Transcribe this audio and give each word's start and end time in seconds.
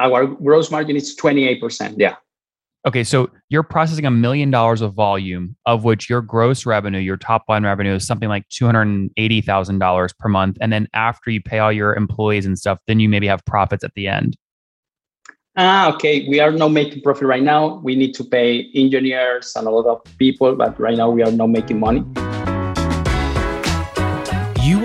our 0.00 0.26
gross 0.26 0.70
margin 0.70 0.96
is 0.96 1.16
28%. 1.16 1.94
Yeah. 1.98 2.16
Okay, 2.86 3.04
so 3.04 3.30
you're 3.50 3.62
processing 3.62 4.06
a 4.06 4.10
million 4.10 4.50
dollars 4.50 4.80
of 4.80 4.94
volume, 4.94 5.54
of 5.66 5.84
which 5.84 6.08
your 6.08 6.22
gross 6.22 6.64
revenue, 6.64 6.98
your 6.98 7.18
top 7.18 7.44
line 7.46 7.62
revenue 7.62 7.94
is 7.94 8.06
something 8.06 8.30
like 8.30 8.48
$280,000 8.48 10.18
per 10.18 10.28
month. 10.28 10.56
And 10.62 10.72
then 10.72 10.88
after 10.94 11.30
you 11.30 11.42
pay 11.42 11.58
all 11.58 11.70
your 11.70 11.94
employees 11.94 12.46
and 12.46 12.58
stuff, 12.58 12.78
then 12.86 12.98
you 12.98 13.08
maybe 13.08 13.26
have 13.26 13.44
profits 13.44 13.84
at 13.84 13.92
the 13.94 14.08
end. 14.08 14.38
Ah, 15.56 15.92
okay. 15.92 16.26
We 16.26 16.40
are 16.40 16.52
not 16.52 16.68
making 16.68 17.02
profit 17.02 17.26
right 17.26 17.42
now. 17.42 17.80
We 17.80 17.96
need 17.96 18.14
to 18.14 18.24
pay 18.24 18.70
engineers 18.74 19.52
and 19.56 19.66
a 19.66 19.70
lot 19.70 19.84
of 19.84 20.02
people, 20.16 20.54
but 20.56 20.80
right 20.80 20.96
now 20.96 21.10
we 21.10 21.22
are 21.22 21.32
not 21.32 21.50
making 21.50 21.80
money. 21.80 22.02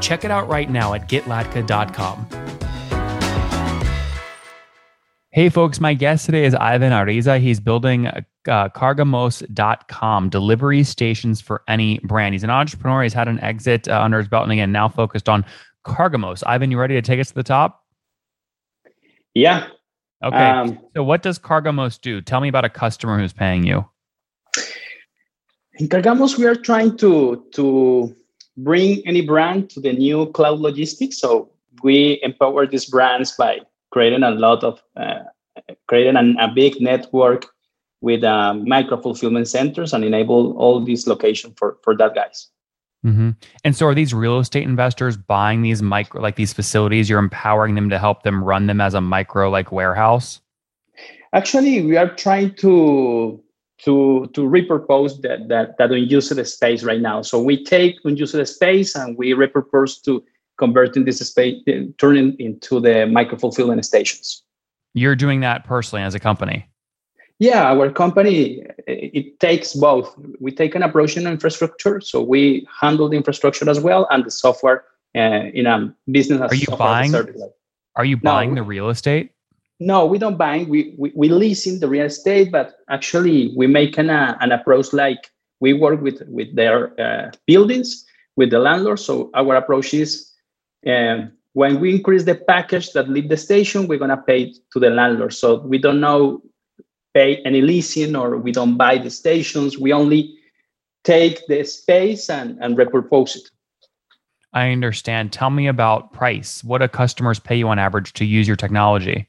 Check 0.00 0.24
it 0.24 0.30
out 0.30 0.48
right 0.48 0.70
now 0.70 0.94
at 0.94 1.08
getlatka.com. 1.08 2.46
Hey, 5.36 5.50
folks, 5.50 5.80
my 5.80 5.92
guest 5.92 6.24
today 6.24 6.46
is 6.46 6.54
Ivan 6.54 6.92
Ariza. 6.92 7.38
He's 7.38 7.60
building 7.60 8.06
uh, 8.06 8.22
cargamos.com, 8.70 10.30
delivery 10.30 10.82
stations 10.82 11.42
for 11.42 11.62
any 11.68 11.98
brand. 12.04 12.34
He's 12.34 12.42
an 12.42 12.48
entrepreneur. 12.48 13.02
He's 13.02 13.12
had 13.12 13.28
an 13.28 13.38
exit 13.40 13.86
uh, 13.86 14.00
under 14.00 14.16
his 14.16 14.28
belt 14.28 14.44
and 14.44 14.52
again, 14.52 14.72
now 14.72 14.88
focused 14.88 15.28
on 15.28 15.44
Cargamos. 15.84 16.42
Ivan, 16.44 16.70
you 16.70 16.78
ready 16.78 16.94
to 16.94 17.02
take 17.02 17.20
us 17.20 17.28
to 17.28 17.34
the 17.34 17.42
top? 17.42 17.84
Yeah. 19.34 19.66
Okay. 20.24 20.36
Um, 20.36 20.78
so, 20.94 21.02
what 21.02 21.22
does 21.22 21.36
Cargamos 21.36 21.98
do? 21.98 22.22
Tell 22.22 22.40
me 22.40 22.48
about 22.48 22.64
a 22.64 22.70
customer 22.70 23.18
who's 23.18 23.34
paying 23.34 23.64
you. 23.66 23.84
In 25.78 25.88
Cargamos, 25.88 26.38
we 26.38 26.46
are 26.46 26.54
trying 26.54 26.96
to, 26.96 27.44
to 27.52 28.16
bring 28.56 29.06
any 29.06 29.20
brand 29.20 29.70
to 29.70 29.80
the 29.80 29.92
new 29.92 30.26
cloud 30.32 30.60
logistics. 30.60 31.18
So, 31.18 31.50
we 31.82 32.18
empower 32.22 32.66
these 32.66 32.86
brands 32.86 33.32
by 33.36 33.60
creating 33.90 34.22
a 34.22 34.30
lot 34.30 34.64
of 34.64 34.82
uh, 34.96 35.20
creating 35.88 36.16
an, 36.16 36.36
a 36.38 36.48
big 36.48 36.80
network 36.80 37.46
with 38.00 38.24
uh, 38.24 38.54
micro 38.54 39.00
fulfillment 39.00 39.48
centers 39.48 39.92
and 39.92 40.04
enable 40.04 40.56
all 40.56 40.80
these 40.80 41.06
locations 41.06 41.54
for 41.56 41.78
for 41.82 41.96
that 41.96 42.14
guys. 42.14 42.48
Mm-hmm. 43.04 43.30
And 43.64 43.76
so, 43.76 43.86
are 43.86 43.94
these 43.94 44.12
real 44.12 44.40
estate 44.40 44.64
investors 44.64 45.16
buying 45.16 45.62
these 45.62 45.80
micro 45.82 46.20
like 46.20 46.36
these 46.36 46.52
facilities? 46.52 47.08
You're 47.08 47.20
empowering 47.20 47.74
them 47.74 47.88
to 47.90 47.98
help 47.98 48.22
them 48.22 48.42
run 48.42 48.66
them 48.66 48.80
as 48.80 48.94
a 48.94 49.00
micro 49.00 49.48
like 49.48 49.70
warehouse. 49.70 50.40
Actually, 51.32 51.82
we 51.82 51.96
are 51.96 52.08
trying 52.14 52.54
to 52.54 53.40
to 53.78 54.28
to 54.32 54.40
repurpose 54.42 55.20
that 55.22 55.48
that 55.48 55.78
that 55.78 55.90
unused 55.90 56.46
space 56.46 56.82
right 56.82 57.00
now. 57.00 57.22
So 57.22 57.42
we 57.42 57.62
take 57.62 57.96
unused 58.04 58.46
space 58.46 58.94
and 58.94 59.16
we 59.18 59.32
repurpose 59.32 60.02
to 60.04 60.24
converting 60.58 61.04
this 61.04 61.18
space, 61.18 61.62
turning 61.98 62.36
into 62.38 62.80
the 62.80 63.06
micro 63.06 63.38
fulfillment 63.38 63.84
stations. 63.84 64.42
You're 64.94 65.16
doing 65.16 65.40
that 65.40 65.64
personally 65.64 66.02
as 66.02 66.14
a 66.14 66.20
company. 66.20 66.66
Yeah, 67.38 67.70
our 67.70 67.90
company 67.90 68.64
it 68.86 69.38
takes 69.40 69.74
both. 69.74 70.16
We 70.40 70.52
take 70.52 70.74
an 70.74 70.82
approach 70.82 71.18
in 71.18 71.26
infrastructure, 71.26 72.00
so 72.00 72.22
we 72.22 72.66
handle 72.80 73.08
the 73.10 73.16
infrastructure 73.16 73.68
as 73.68 73.78
well 73.78 74.06
and 74.10 74.24
the 74.24 74.30
software 74.30 74.84
uh, 75.14 75.50
in 75.52 75.66
a 75.66 75.94
business. 76.10 76.50
Are 76.50 76.54
you 76.54 76.76
buying? 76.78 77.14
Are 77.94 78.04
you 78.04 78.16
buying 78.16 78.50
no, 78.50 78.56
the 78.56 78.62
real 78.62 78.88
estate? 78.88 79.32
No, 79.78 80.06
we 80.06 80.18
don't 80.18 80.38
buy. 80.38 80.64
We, 80.68 80.94
we 80.96 81.12
we 81.14 81.28
leasing 81.28 81.80
the 81.80 81.88
real 81.88 82.06
estate, 82.06 82.50
but 82.50 82.76
actually 82.88 83.52
we 83.56 83.66
make 83.66 83.98
an 83.98 84.10
uh, 84.10 84.36
an 84.40 84.52
approach 84.52 84.92
like 84.92 85.30
we 85.60 85.72
work 85.72 86.00
with 86.00 86.22
with 86.28 86.54
their 86.56 86.98
uh, 87.00 87.30
buildings 87.46 88.04
with 88.36 88.50
the 88.50 88.58
landlord. 88.58 89.00
So 89.00 89.30
our 89.34 89.54
approach 89.56 89.92
is 89.92 90.32
and 90.84 91.32
when 91.52 91.80
we 91.80 91.94
increase 91.94 92.24
the 92.24 92.34
package 92.34 92.92
that 92.92 93.08
leave 93.08 93.28
the 93.28 93.36
station, 93.36 93.86
we're 93.86 93.98
gonna 93.98 94.22
pay 94.26 94.54
to 94.72 94.80
the 94.80 94.90
landlord. 94.90 95.34
So 95.34 95.60
we 95.60 95.78
don't 95.78 96.00
know 96.00 96.42
pay 97.16 97.36
any 97.46 97.62
leasing 97.62 98.14
or 98.14 98.36
we 98.36 98.52
don't 98.52 98.76
buy 98.76 98.98
the 98.98 99.10
stations. 99.10 99.78
We 99.78 99.92
only 99.92 100.36
take 101.02 101.46
the 101.46 101.64
space 101.64 102.28
and, 102.28 102.58
and 102.60 102.76
repurpose 102.76 103.36
it. 103.36 103.50
I 104.52 104.70
understand. 104.70 105.32
Tell 105.32 105.48
me 105.48 105.66
about 105.66 106.12
price. 106.12 106.62
What 106.62 106.78
do 106.78 106.88
customers 106.88 107.38
pay 107.38 107.56
you 107.56 107.68
on 107.68 107.78
average 107.78 108.12
to 108.14 108.24
use 108.26 108.46
your 108.46 108.56
technology? 108.56 109.26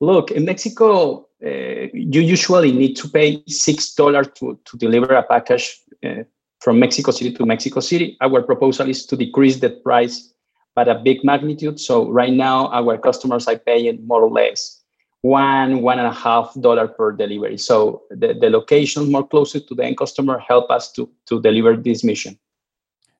Look, 0.00 0.30
in 0.30 0.44
Mexico, 0.44 1.26
uh, 1.44 1.88
you 1.92 2.20
usually 2.20 2.72
need 2.72 2.94
to 2.96 3.08
pay 3.08 3.42
six 3.46 3.94
dollars 3.94 4.28
to, 4.36 4.58
to 4.64 4.76
deliver 4.76 5.14
a 5.14 5.22
package 5.22 5.78
uh, 6.04 6.24
from 6.60 6.78
Mexico 6.78 7.10
City 7.10 7.32
to 7.32 7.46
Mexico 7.46 7.80
City. 7.80 8.16
Our 8.20 8.42
proposal 8.42 8.88
is 8.88 9.06
to 9.06 9.16
decrease 9.16 9.60
the 9.60 9.70
price 9.70 10.32
by 10.74 10.84
a 10.84 10.98
big 10.98 11.24
magnitude. 11.24 11.80
So 11.80 12.10
right 12.10 12.32
now, 12.32 12.68
our 12.68 12.98
customers 12.98 13.46
are 13.48 13.56
paying 13.58 14.06
more 14.06 14.22
or 14.22 14.30
less 14.30 14.82
one, 15.22 15.82
one 15.82 15.98
and 15.98 16.06
a 16.06 16.12
half 16.12 16.54
dollar 16.60 16.88
per 16.88 17.12
delivery. 17.12 17.58
So 17.58 18.02
the, 18.10 18.34
the 18.34 18.50
locations 18.50 19.08
more 19.08 19.26
closer 19.26 19.60
to 19.60 19.74
the 19.74 19.84
end 19.84 19.96
customer 19.98 20.38
help 20.38 20.70
us 20.70 20.92
to, 20.92 21.08
to 21.26 21.40
deliver 21.40 21.76
this 21.76 22.04
mission. 22.04 22.38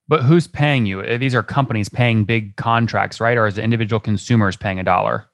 But 0.08 0.22
who's 0.22 0.46
paying 0.46 0.86
you? 0.86 1.18
These 1.18 1.34
are 1.34 1.42
companies 1.42 1.88
paying 1.88 2.24
big 2.24 2.54
contracts, 2.56 3.20
right? 3.20 3.36
Or 3.36 3.46
is 3.46 3.56
the 3.56 3.62
individual 3.62 3.98
consumers 3.98 4.56
paying 4.56 4.78
a 4.78 4.84
dollar? 4.84 5.26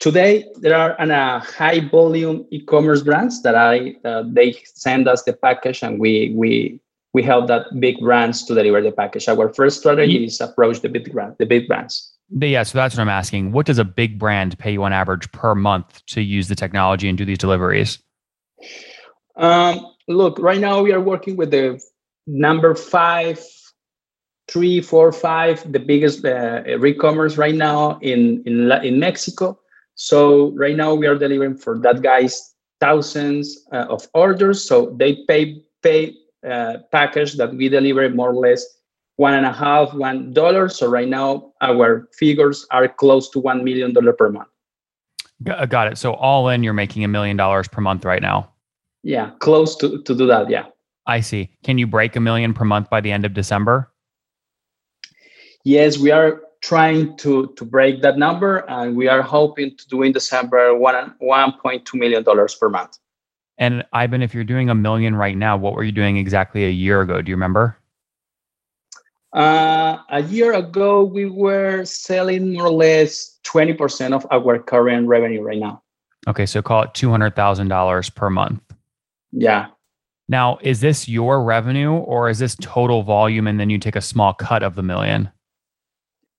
Today, 0.00 0.46
there 0.56 0.74
are 0.74 0.96
a 0.98 1.12
uh, 1.12 1.40
high 1.40 1.86
volume 1.88 2.46
e-commerce 2.50 3.02
brands 3.02 3.42
that 3.42 3.54
I 3.54 3.96
uh, 4.02 4.24
they 4.26 4.56
send 4.64 5.06
us 5.06 5.22
the 5.24 5.34
package 5.34 5.82
and 5.82 6.00
we 6.00 6.32
we 6.34 6.80
we 7.12 7.22
help 7.22 7.48
that 7.48 7.66
big 7.78 8.00
brands 8.00 8.44
to 8.46 8.54
deliver 8.54 8.80
the 8.80 8.92
package. 8.92 9.28
Our 9.28 9.52
first 9.52 9.80
strategy 9.80 10.24
is 10.24 10.40
approach 10.40 10.80
the 10.80 10.88
big 10.88 11.12
brand, 11.12 11.36
the 11.38 11.44
big 11.44 11.68
brands. 11.68 12.10
Yeah, 12.30 12.62
so 12.62 12.78
that's 12.78 12.94
what 12.94 13.02
I'm 13.02 13.10
asking. 13.10 13.52
What 13.52 13.66
does 13.66 13.78
a 13.78 13.84
big 13.84 14.18
brand 14.18 14.58
pay 14.58 14.72
you 14.72 14.82
on 14.84 14.92
average 14.94 15.30
per 15.32 15.54
month 15.54 16.02
to 16.06 16.22
use 16.22 16.48
the 16.48 16.54
technology 16.54 17.06
and 17.08 17.18
do 17.18 17.26
these 17.26 17.38
deliveries? 17.38 17.98
Um, 19.36 19.86
look, 20.08 20.38
right 20.38 20.60
now 20.60 20.80
we 20.80 20.92
are 20.92 21.00
working 21.00 21.36
with 21.36 21.50
the 21.50 21.78
number 22.26 22.74
five, 22.74 23.44
three, 24.48 24.80
four, 24.80 25.12
five, 25.12 25.70
the 25.70 25.80
biggest 25.80 26.24
uh, 26.24 26.62
e-commerce 26.66 27.36
right 27.36 27.54
now 27.54 27.98
in 27.98 28.42
in 28.46 28.72
in 28.82 28.98
Mexico. 28.98 29.59
So 30.00 30.52
right 30.52 30.76
now 30.76 30.94
we 30.94 31.06
are 31.06 31.14
delivering 31.14 31.58
for 31.58 31.78
that 31.80 32.00
guys 32.00 32.54
thousands 32.80 33.66
uh, 33.70 33.84
of 33.90 34.08
orders. 34.14 34.64
So 34.64 34.96
they 34.96 35.26
pay 35.28 35.62
pay 35.82 36.16
uh, 36.40 36.78
package 36.90 37.34
that 37.34 37.52
we 37.54 37.68
deliver 37.68 38.08
more 38.08 38.30
or 38.30 38.34
less 38.34 38.64
one 39.16 39.34
and 39.34 39.44
a 39.44 39.52
half, 39.52 39.92
one 39.92 40.32
dollar. 40.32 40.70
So 40.70 40.88
right 40.88 41.06
now 41.06 41.52
our 41.60 42.08
figures 42.16 42.66
are 42.70 42.88
close 42.88 43.28
to 43.32 43.40
one 43.40 43.62
million 43.62 43.92
dollar 43.92 44.14
per 44.14 44.30
month. 44.30 44.48
Got 45.42 45.92
it. 45.92 45.98
So 45.98 46.14
all 46.14 46.48
in, 46.48 46.62
you're 46.62 46.72
making 46.72 47.04
a 47.04 47.08
million 47.08 47.36
dollars 47.36 47.68
per 47.68 47.82
month 47.82 48.06
right 48.06 48.22
now. 48.22 48.50
Yeah, 49.02 49.32
close 49.40 49.76
to 49.76 50.00
to 50.02 50.14
do 50.14 50.26
that. 50.28 50.48
Yeah. 50.48 50.64
I 51.06 51.20
see. 51.20 51.50
Can 51.62 51.76
you 51.76 51.86
break 51.86 52.16
a 52.16 52.20
million 52.20 52.54
per 52.54 52.64
month 52.64 52.88
by 52.88 53.02
the 53.02 53.12
end 53.12 53.26
of 53.26 53.34
December? 53.34 53.92
Yes, 55.62 55.98
we 55.98 56.10
are 56.10 56.40
trying 56.60 57.16
to 57.18 57.52
to 57.56 57.64
break 57.64 58.02
that 58.02 58.18
number, 58.18 58.58
and 58.68 58.96
we 58.96 59.08
are 59.08 59.22
hoping 59.22 59.76
to 59.76 59.88
do 59.88 60.02
in 60.02 60.12
December 60.12 60.74
one 60.74 61.14
one 61.18 61.52
point 61.52 61.86
two 61.86 61.98
million 61.98 62.22
dollars 62.22 62.54
per 62.54 62.68
month. 62.68 62.98
And 63.58 63.84
Ivan, 63.92 64.22
if 64.22 64.34
you're 64.34 64.44
doing 64.44 64.70
a 64.70 64.74
million 64.74 65.14
right 65.14 65.36
now, 65.36 65.56
what 65.56 65.74
were 65.74 65.84
you 65.84 65.92
doing 65.92 66.16
exactly 66.16 66.64
a 66.64 66.70
year 66.70 67.02
ago? 67.02 67.20
Do 67.20 67.28
you 67.28 67.36
remember? 67.36 67.76
Uh, 69.32 69.98
a 70.08 70.22
year 70.22 70.54
ago, 70.54 71.04
we 71.04 71.26
were 71.26 71.84
selling 71.84 72.54
more 72.54 72.66
or 72.66 72.70
less 72.70 73.38
20% 73.44 74.12
of 74.12 74.26
our 74.32 74.58
current 74.58 75.06
revenue 75.06 75.42
right 75.42 75.58
now. 75.58 75.82
Okay, 76.26 76.46
so 76.46 76.62
call 76.62 76.82
it 76.82 76.94
$200,000 76.94 78.14
per 78.14 78.30
month. 78.30 78.62
Yeah. 79.30 79.68
Now, 80.28 80.58
is 80.62 80.80
this 80.80 81.08
your 81.08 81.42
revenue 81.42 81.92
or 81.92 82.28
is 82.28 82.38
this 82.38 82.56
total 82.60 83.02
volume 83.02 83.46
and 83.46 83.60
then 83.60 83.70
you 83.70 83.78
take 83.78 83.96
a 83.96 84.00
small 84.00 84.32
cut 84.32 84.62
of 84.62 84.74
the 84.74 84.82
million? 84.82 85.30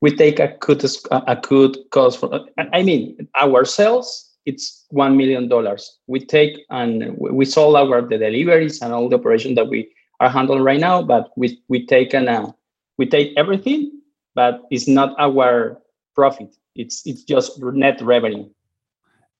We 0.01 0.15
take 0.15 0.39
a 0.39 0.55
good 0.59 0.83
a 1.11 1.35
cut 1.35 1.77
cost. 1.91 2.19
For, 2.19 2.45
I 2.73 2.81
mean, 2.81 3.27
our 3.35 3.65
sales 3.65 4.31
it's 4.45 4.85
one 4.89 5.17
million 5.17 5.47
dollars. 5.47 5.97
We 6.07 6.19
take 6.19 6.65
and 6.69 7.15
we 7.17 7.45
sold 7.45 7.75
our 7.75 8.01
the 8.01 8.17
deliveries 8.17 8.81
and 8.81 8.93
all 8.93 9.09
the 9.09 9.17
operation 9.17 9.55
that 9.55 9.67
we 9.67 9.89
are 10.19 10.29
handling 10.29 10.63
right 10.63 10.79
now, 10.79 11.01
but 11.01 11.31
we 11.35 11.61
we 11.67 11.85
take 11.85 12.13
an 12.13 12.27
uh, 12.27 12.51
we 12.97 13.05
take 13.05 13.33
everything, 13.37 13.91
but 14.35 14.61
it's 14.71 14.87
not 14.87 15.15
our 15.19 15.79
profit. 16.15 16.55
It's 16.75 17.05
it's 17.05 17.23
just 17.23 17.61
net 17.61 18.01
revenue. 18.01 18.49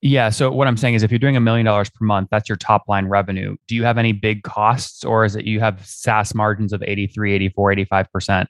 Yeah. 0.02 0.30
So 0.30 0.52
what 0.52 0.68
I'm 0.68 0.78
saying 0.78 0.96
is 0.96 1.04
if 1.04 1.12
you're 1.12 1.20
doing 1.20 1.38
a 1.38 1.42
million 1.42 1.66
dollars 1.66 1.90
per 1.90 2.04
month, 2.04 2.30
that's 2.32 2.50
your 2.50 2.56
top 2.56 2.88
line 2.88 3.06
revenue. 3.06 3.56
Do 3.68 3.76
you 3.76 3.84
have 3.84 4.00
any 4.00 4.14
big 4.14 4.42
costs 4.42 5.04
or 5.04 5.26
is 5.26 5.36
it 5.36 5.46
you 5.46 5.60
have 5.60 5.86
SaaS 5.86 6.34
margins 6.34 6.74
of 6.74 6.82
83, 6.82 7.34
84, 7.34 7.76
85%? 7.76 8.48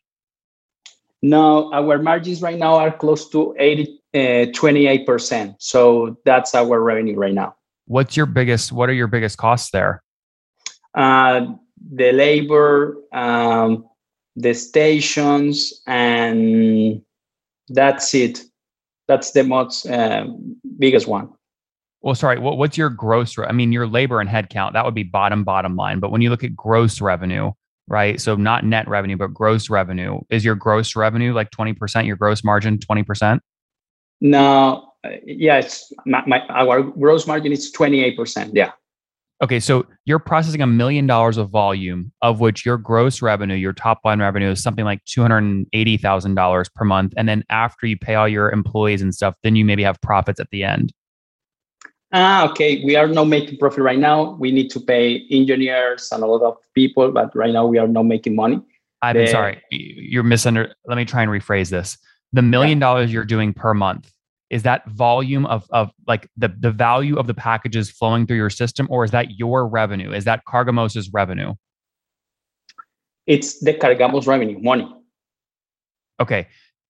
No, 1.21 1.71
our 1.73 2.00
margins 2.00 2.41
right 2.41 2.57
now 2.57 2.75
are 2.75 2.91
close 2.91 3.29
to 3.29 3.56
80, 3.57 4.00
uh, 4.13 4.18
28%. 4.18 5.56
So 5.59 6.18
that's 6.25 6.56
our 6.56 6.81
revenue 6.81 7.15
right 7.15 7.33
now. 7.33 7.56
What's 7.85 8.18
your 8.18 8.25
biggest, 8.25 8.71
what 8.71 8.89
are 8.89 8.94
your 8.94 9.07
biggest 9.07 9.38
costs 9.38 9.71
there? 9.71 10.01
Uh, 10.95 11.47
the 11.94 12.12
labor, 12.12 12.97
um, 13.12 13.85
the 14.35 14.53
stations, 14.53 15.81
and 15.85 17.01
that's 17.69 18.13
it. 18.13 18.41
That's 19.07 19.31
the 19.31 19.44
most 19.44 19.85
uh, 19.85 20.27
biggest 20.79 21.07
one. 21.07 21.29
Well, 22.01 22.15
sorry. 22.15 22.39
What, 22.39 22.57
what's 22.57 22.77
your 22.77 22.89
gross? 22.89 23.38
Re- 23.38 23.45
I 23.47 23.51
mean, 23.51 23.71
your 23.71 23.88
labor 23.88 24.21
and 24.21 24.29
headcount 24.29 24.73
that 24.73 24.85
would 24.85 24.95
be 24.95 25.03
bottom 25.03 25.44
bottom 25.44 25.75
line. 25.75 26.00
But 26.00 26.12
when 26.12 26.21
you 26.21 26.29
look 26.29 26.44
at 26.44 26.56
gross 26.56 27.00
revenue, 27.00 27.51
right? 27.91 28.19
So 28.19 28.35
not 28.35 28.65
net 28.65 28.88
revenue, 28.88 29.17
but 29.17 29.33
gross 29.33 29.69
revenue. 29.69 30.21
Is 30.29 30.45
your 30.45 30.55
gross 30.55 30.95
revenue 30.95 31.33
like 31.33 31.51
twenty 31.51 31.73
percent? 31.73 32.07
Your 32.07 32.15
gross 32.15 32.43
margin 32.43 32.79
twenty 32.79 33.03
percent? 33.03 33.43
No, 34.21 34.91
uh, 35.03 35.09
yeah, 35.25 35.59
it's 35.59 35.91
my, 36.05 36.23
my 36.25 36.39
our 36.47 36.81
gross 36.81 37.27
margin 37.27 37.51
is 37.51 37.69
twenty 37.71 38.03
eight 38.03 38.17
percent. 38.17 38.55
Yeah. 38.55 38.71
Okay, 39.43 39.59
so 39.59 39.88
you're 40.05 40.19
processing 40.19 40.61
a 40.61 40.67
million 40.67 41.07
dollars 41.07 41.38
of 41.38 41.49
volume, 41.49 42.11
of 42.21 42.39
which 42.39 42.63
your 42.63 42.77
gross 42.77 43.23
revenue, 43.23 43.55
your 43.55 43.73
top 43.73 43.99
line 44.05 44.19
revenue 44.19 44.51
is 44.51 44.63
something 44.63 44.85
like 44.85 45.03
two 45.05 45.21
hundred 45.21 45.65
eighty 45.73 45.97
thousand 45.97 46.35
dollars 46.35 46.69
per 46.69 46.85
month, 46.85 47.13
and 47.17 47.27
then 47.27 47.44
after 47.49 47.87
you 47.87 47.97
pay 47.97 48.15
all 48.15 48.27
your 48.27 48.51
employees 48.51 49.01
and 49.01 49.13
stuff, 49.13 49.35
then 49.44 49.55
you 49.55 49.65
maybe 49.65 49.83
have 49.83 49.99
profits 50.01 50.39
at 50.39 50.47
the 50.51 50.63
end. 50.63 50.94
Ah, 52.13 52.49
okay. 52.49 52.83
We 52.83 52.95
are 52.95 53.07
not 53.07 53.25
making 53.25 53.57
profit 53.57 53.83
right 53.83 53.99
now. 53.99 54.31
We 54.33 54.51
need 54.51 54.69
to 54.71 54.79
pay 54.79 55.25
engineers 55.31 56.09
and 56.11 56.23
a 56.23 56.27
lot 56.27 56.41
of 56.41 56.57
people, 56.73 57.11
but 57.11 57.33
right 57.35 57.53
now 57.53 57.65
we 57.65 57.77
are 57.77 57.87
not 57.87 58.03
making 58.03 58.35
money. 58.35 58.61
I'm 59.01 59.15
the, 59.15 59.27
sorry, 59.27 59.61
you're 59.71 60.23
misunder. 60.23 60.73
Let 60.85 60.97
me 60.97 61.05
try 61.05 61.23
and 61.23 61.31
rephrase 61.31 61.69
this. 61.69 61.97
The 62.33 62.41
million 62.41 62.79
dollars 62.79 63.11
you're 63.11 63.25
doing 63.25 63.53
per 63.53 63.73
month 63.73 64.11
is 64.49 64.63
that 64.63 64.85
volume 64.87 65.45
of 65.47 65.65
of 65.71 65.89
like 66.07 66.29
the 66.37 66.49
the 66.59 66.71
value 66.71 67.17
of 67.17 67.25
the 67.25 67.33
packages 67.33 67.89
flowing 67.89 68.27
through 68.27 68.37
your 68.37 68.49
system, 68.49 68.87
or 68.91 69.03
is 69.03 69.11
that 69.11 69.39
your 69.39 69.67
revenue? 69.67 70.11
Is 70.11 70.25
that 70.25 70.43
Cargamos's 70.45 71.11
revenue? 71.11 71.55
It's 73.25 73.59
the 73.61 73.73
Cargamos 73.73 74.27
revenue, 74.27 74.59
money. 74.59 74.93
Okay. 76.19 76.47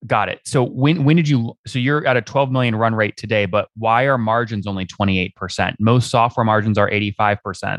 Got 0.08 0.30
it. 0.30 0.42
So 0.46 0.64
when 0.64 1.04
when 1.04 1.16
did 1.16 1.30
you 1.30 1.54
so 1.68 1.78
you're 1.78 2.06
at 2.08 2.18
a 2.18 2.22
12 2.22 2.52
million 2.52 2.76
run 2.76 2.96
rate 2.96 3.18
today, 3.18 3.46
but 3.46 3.70
why 3.76 4.04
are 4.04 4.18
margins 4.18 4.66
only 4.66 4.86
28%? 4.86 5.76
Most 5.80 6.10
software 6.10 6.44
margins 6.44 6.78
are 6.80 6.90
85%. 6.90 7.78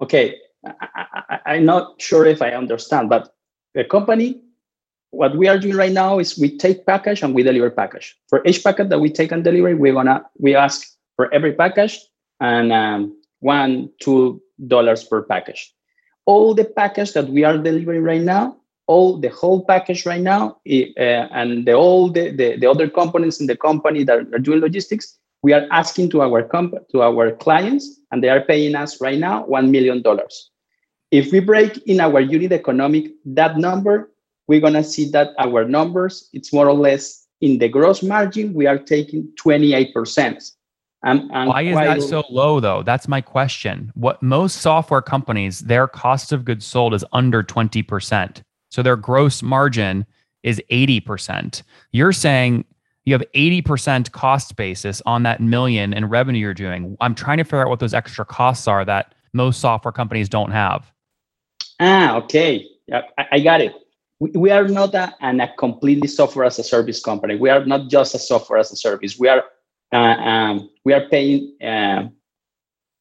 Okay. 0.00 0.36
I, 0.64 1.56
am 1.56 1.64
not 1.64 2.00
sure 2.00 2.26
if 2.26 2.42
I 2.42 2.50
understand, 2.50 3.08
but 3.08 3.34
the 3.74 3.84
company, 3.84 4.40
what 5.10 5.36
we 5.36 5.48
are 5.48 5.58
doing 5.58 5.76
right 5.76 5.92
now 5.92 6.18
is 6.18 6.38
we 6.38 6.56
take 6.56 6.86
package 6.86 7.22
and 7.22 7.34
we 7.34 7.42
deliver 7.42 7.70
package. 7.70 8.16
For 8.28 8.44
each 8.46 8.62
packet 8.62 8.88
that 8.90 9.00
we 9.00 9.10
take 9.10 9.32
and 9.32 9.42
deliver, 9.42 9.74
we're 9.76 9.94
gonna 9.94 10.24
we 10.38 10.54
ask 10.54 10.86
for 11.16 11.32
every 11.34 11.52
package 11.54 11.98
and 12.40 12.72
um, 12.72 13.20
one 13.40 13.90
two 14.00 14.40
dollars 14.68 15.02
per 15.02 15.22
package. 15.22 15.72
All 16.24 16.54
the 16.54 16.64
package 16.64 17.14
that 17.14 17.28
we 17.28 17.42
are 17.42 17.58
delivering 17.58 18.02
right 18.02 18.20
now 18.20 18.56
all 18.86 19.18
the 19.18 19.28
whole 19.28 19.64
package 19.64 20.06
right 20.06 20.20
now 20.20 20.56
uh, 20.68 21.26
and 21.32 21.66
the 21.66 21.74
all 21.74 22.08
the, 22.08 22.30
the, 22.30 22.56
the, 22.56 22.70
other 22.70 22.88
components 22.88 23.40
in 23.40 23.46
the 23.46 23.56
company 23.56 24.04
that 24.04 24.18
are 24.32 24.38
doing 24.38 24.60
logistics 24.60 25.18
we 25.42 25.52
are 25.52 25.66
asking 25.70 26.08
to 26.10 26.22
our 26.22 26.42
comp- 26.42 26.88
to 26.90 27.02
our 27.02 27.32
clients 27.32 28.00
and 28.10 28.22
they 28.22 28.28
are 28.28 28.40
paying 28.40 28.74
us 28.74 29.00
right 29.00 29.18
now 29.18 29.44
$1 29.46 29.70
million 29.70 30.02
if 31.10 31.32
we 31.32 31.40
break 31.40 31.78
in 31.86 32.00
our 32.00 32.20
unit 32.20 32.52
economic 32.52 33.10
that 33.24 33.56
number 33.58 34.10
we're 34.48 34.60
going 34.60 34.72
to 34.72 34.84
see 34.84 35.10
that 35.10 35.30
our 35.38 35.64
numbers 35.64 36.28
it's 36.32 36.52
more 36.52 36.68
or 36.68 36.74
less 36.74 37.26
in 37.40 37.58
the 37.58 37.68
gross 37.68 38.02
margin 38.02 38.54
we 38.54 38.66
are 38.66 38.78
taking 38.78 39.28
28% 39.42 40.52
I'm, 41.02 41.30
I'm 41.30 41.48
Why 41.48 41.62
is 41.62 41.76
that 41.76 42.02
so 42.02 42.24
low 42.30 42.58
though? 42.58 42.82
That's 42.82 43.06
my 43.06 43.20
question. 43.20 43.92
What 43.94 44.20
most 44.22 44.56
software 44.56 45.02
companies, 45.02 45.60
their 45.60 45.86
cost 45.86 46.32
of 46.32 46.44
goods 46.44 46.66
sold 46.66 46.94
is 46.94 47.04
under 47.12 47.44
20%. 47.44 48.42
So 48.76 48.82
their 48.82 48.96
gross 48.96 49.42
margin 49.42 50.04
is 50.42 50.60
80%. 50.70 51.62
You're 51.92 52.12
saying 52.12 52.66
you 53.06 53.14
have 53.14 53.24
80% 53.34 54.12
cost 54.12 54.54
basis 54.56 55.00
on 55.06 55.22
that 55.22 55.40
million 55.40 55.94
in 55.94 56.04
revenue 56.10 56.40
you're 56.40 56.52
doing. 56.52 56.94
I'm 57.00 57.14
trying 57.14 57.38
to 57.38 57.44
figure 57.44 57.62
out 57.62 57.70
what 57.70 57.80
those 57.80 57.94
extra 57.94 58.26
costs 58.26 58.68
are 58.68 58.84
that 58.84 59.14
most 59.32 59.62
software 59.62 59.92
companies 59.92 60.28
don't 60.28 60.50
have. 60.50 60.92
Ah, 61.80 62.16
okay. 62.16 62.66
I, 63.16 63.40
got 63.40 63.62
it. 63.62 63.72
We, 64.20 64.50
are 64.50 64.68
not 64.68 64.94
a, 64.94 65.14
an, 65.22 65.40
a 65.40 65.50
completely 65.56 66.08
software 66.08 66.44
as 66.44 66.58
a 66.58 66.62
service 66.62 67.00
company. 67.00 67.34
We 67.36 67.48
are 67.48 67.64
not 67.64 67.88
just 67.88 68.14
a 68.14 68.18
software 68.18 68.58
as 68.58 68.70
a 68.72 68.76
service. 68.76 69.18
We 69.18 69.28
are 69.30 69.42
uh, 69.90 69.96
um, 69.96 70.70
we 70.84 70.92
are 70.92 71.08
paying 71.08 71.56
uh, 71.62 72.08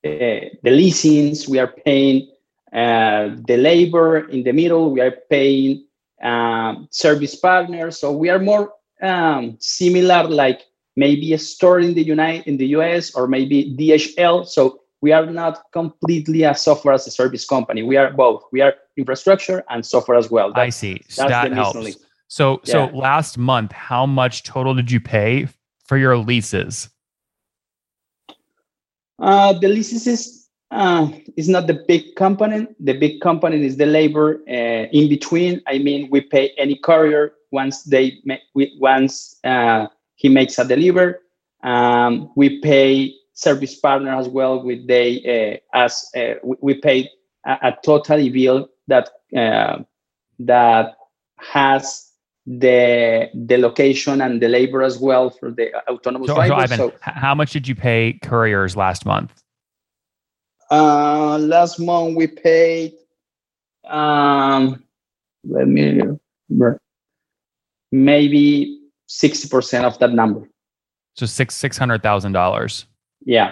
uh, 0.06 0.39
the 0.63 0.71
leasings. 0.71 1.50
We 1.50 1.60
are 1.60 1.68
paying 1.68 2.30
the 2.75 3.57
labor 3.57 4.27
in 4.30 4.44
the 4.44 4.51
middle, 4.51 4.92
we 4.92 5.01
are 5.01 5.16
paying 5.30 5.86
um, 6.22 6.88
service 6.92 7.36
partners. 7.36 8.00
So 8.00 8.12
we 8.12 8.30
are 8.30 8.39
more 8.39 8.74
um, 9.01 9.57
similar, 9.60 10.24
like 10.24 10.62
maybe 10.95 11.33
a 11.33 11.38
store 11.38 11.80
in 11.80 11.94
the 11.94 12.04
United 12.04 12.48
in 12.48 12.57
the 12.57 12.68
US 12.68 13.13
or 13.16 13.27
maybe 13.27 13.75
DHL. 13.77 14.48
So 14.48 14.81
we 15.01 15.12
are 15.12 15.25
not 15.25 15.63
completely 15.72 16.44
a 16.44 16.56
software 16.56 16.94
as 16.94 17.06
a 17.07 17.12
service 17.12 17.45
company. 17.45 17.83
We 17.83 17.98
are 17.98 18.12
both. 18.12 18.44
We 18.51 18.62
are 18.62 18.75
infrastructure 18.98 19.63
and 19.69 19.86
software 19.86 20.18
as 20.18 20.31
well. 20.31 20.51
I 20.56 20.69
see. 20.69 21.01
So 21.07 21.28
that 21.28 21.51
helps. 21.51 21.98
So 22.28 22.60
yeah. 22.63 22.71
so 22.71 22.86
last 22.98 23.38
month, 23.38 23.71
how 23.71 24.06
much 24.06 24.44
total 24.44 24.74
did 24.74 24.89
you 24.89 25.00
pay 25.00 25.48
for 25.86 25.98
your 25.98 26.18
leases? 26.18 26.89
Uh, 29.19 29.54
the 29.54 29.68
leases 29.68 30.07
is 30.07 30.44
uh, 30.75 31.10
it's 31.38 31.48
not 31.48 31.68
the 31.68 31.74
big 31.88 32.16
component. 32.16 32.75
The 32.83 32.94
big 32.94 33.22
component 33.22 33.63
is 33.63 33.77
the 33.77 33.86
labor 33.86 34.42
uh, 34.48 34.92
in 34.92 35.07
between. 35.07 35.62
I 35.68 35.77
mean, 35.77 36.10
we 36.12 36.19
pay 36.19 36.51
any 36.57 36.75
courier 36.75 37.33
once 37.51 37.83
they 37.83 38.22
we, 38.54 38.75
once 38.80 39.38
uh, 39.45 39.88
he 40.16 40.27
makes 40.27 40.60
a 40.60 40.66
deliver. 40.68 41.22
Um, 41.63 42.30
we 42.36 42.60
pay 42.60 43.16
service 43.33 43.75
partner 43.75 44.13
as 44.16 44.27
well. 44.27 44.62
With 44.62 44.86
they 44.86 45.61
uh, 45.73 45.78
as 45.78 46.06
uh, 46.16 46.35
we, 46.44 46.57
we 46.61 46.73
pay 46.73 47.09
a, 47.45 47.57
a 47.69 47.78
total 47.81 48.30
bill 48.30 48.69
that 48.88 49.09
uh, 49.35 49.80
that 50.40 50.97
has 51.38 52.11
the 52.45 53.30
the 53.33 53.57
location 53.57 54.19
and 54.19 54.42
the 54.42 54.49
labor 54.49 54.83
as 54.83 54.99
well 54.99 55.30
for 55.30 55.52
the 55.52 55.73
autonomous 55.90 56.28
so, 56.28 56.35
drivers. 56.35 56.69
So, 56.69 56.76
Ivan, 56.76 56.78
so, 56.78 56.94
how 56.99 57.33
much 57.33 57.54
did 57.54 57.66
you 57.66 57.76
pay 57.76 58.19
couriers 58.21 58.76
last 58.76 59.06
month? 59.06 59.44
Uh, 60.72 61.38
last 61.38 61.80
month 61.80 62.16
we 62.16 62.28
paid. 62.28 62.94
Um, 63.88 64.84
let 65.44 65.68
me 65.68 66.02
remember, 66.50 66.80
maybe 67.92 68.80
sixty 69.07 69.48
percent 69.48 69.86
of 69.86 70.00
that 70.00 70.14
number. 70.14 70.50
So 71.16 71.26
six 71.26 71.56
six 71.56 71.78
hundred 71.78 72.02
thousand 72.04 72.31
dollars. 72.34 72.86
Yeah. 73.26 73.52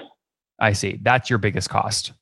I 0.60 0.74
see. 0.74 1.00
That's 1.02 1.30
your 1.30 1.40
biggest 1.40 1.70
cost. 1.70 2.14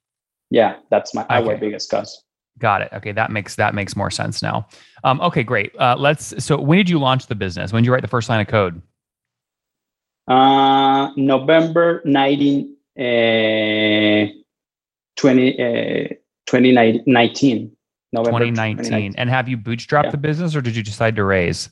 Yeah, 0.49 0.77
that's 0.89 1.13
my 1.13 1.23
okay. 1.23 1.35
our 1.35 1.57
biggest 1.57 1.89
cost. 1.89 2.23
Got 2.59 2.81
it. 2.81 2.89
Okay, 2.93 3.11
that 3.11 3.31
makes 3.31 3.55
that 3.55 3.73
makes 3.73 3.95
more 3.95 4.11
sense 4.11 4.41
now. 4.41 4.67
Um, 5.03 5.21
okay, 5.21 5.43
great. 5.43 5.73
Uh, 5.77 5.95
let's. 5.97 6.43
So, 6.43 6.59
when 6.59 6.77
did 6.77 6.89
you 6.89 6.99
launch 6.99 7.27
the 7.27 7.35
business? 7.35 7.71
When 7.71 7.83
did 7.83 7.87
you 7.87 7.93
write 7.93 8.01
the 8.01 8.07
first 8.07 8.29
line 8.29 8.41
of 8.41 8.47
code? 8.47 8.81
Uh, 10.27 11.11
November 11.15 12.01
nineteen. 12.03 12.75
Uh, 12.99 14.40
20, 15.21 15.53
uh, 15.53 16.07
2019. 16.47 17.71
November 18.11 18.39
2019. 18.39 18.77
2019. 18.77 19.15
And 19.17 19.29
have 19.29 19.47
you 19.47 19.57
bootstrapped 19.57 20.05
yeah. 20.05 20.11
the 20.11 20.17
business 20.17 20.55
or 20.55 20.61
did 20.61 20.75
you 20.75 20.83
decide 20.83 21.15
to 21.15 21.23
raise? 21.23 21.69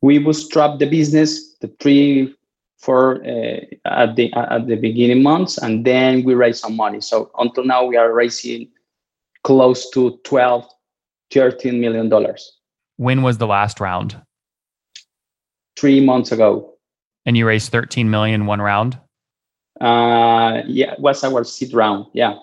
We 0.00 0.18
bootstrapped 0.18 0.78
the 0.78 0.86
business 0.86 1.56
the 1.60 1.68
three, 1.80 2.34
four 2.78 3.24
uh, 3.24 3.60
at 3.84 4.16
the 4.16 4.32
at 4.34 4.66
the 4.66 4.76
beginning 4.76 5.22
months, 5.22 5.58
and 5.58 5.84
then 5.84 6.24
we 6.24 6.34
raised 6.34 6.60
some 6.60 6.76
money. 6.76 7.00
So 7.00 7.30
until 7.38 7.64
now, 7.64 7.84
we 7.84 7.96
are 7.96 8.12
raising 8.12 8.68
close 9.44 9.88
to 9.90 10.18
12, 10.24 10.66
13 11.32 11.80
million 11.80 12.08
dollars. 12.08 12.58
When 12.96 13.22
was 13.22 13.38
the 13.38 13.46
last 13.46 13.80
round? 13.80 14.20
Three 15.76 16.04
months 16.04 16.32
ago. 16.32 16.74
And 17.24 17.36
you 17.36 17.46
raised 17.46 17.70
13 17.70 18.10
million 18.10 18.46
one 18.46 18.60
round? 18.60 18.98
Uh, 19.82 20.62
yeah, 20.66 20.94
was 20.98 21.24
our 21.24 21.44
seed 21.44 21.74
round. 21.74 22.06
Yeah. 22.14 22.36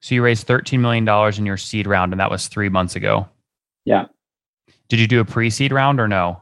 So 0.00 0.14
you 0.14 0.22
raised 0.22 0.46
$13 0.46 0.80
million 0.80 1.06
in 1.36 1.44
your 1.44 1.56
seed 1.56 1.86
round, 1.86 2.12
and 2.12 2.20
that 2.20 2.30
was 2.30 2.48
three 2.48 2.68
months 2.68 2.96
ago. 2.96 3.28
Yeah. 3.84 4.06
Did 4.88 5.00
you 5.00 5.06
do 5.06 5.20
a 5.20 5.24
pre 5.24 5.50
seed 5.50 5.72
round 5.72 6.00
or 6.00 6.08
no? 6.08 6.40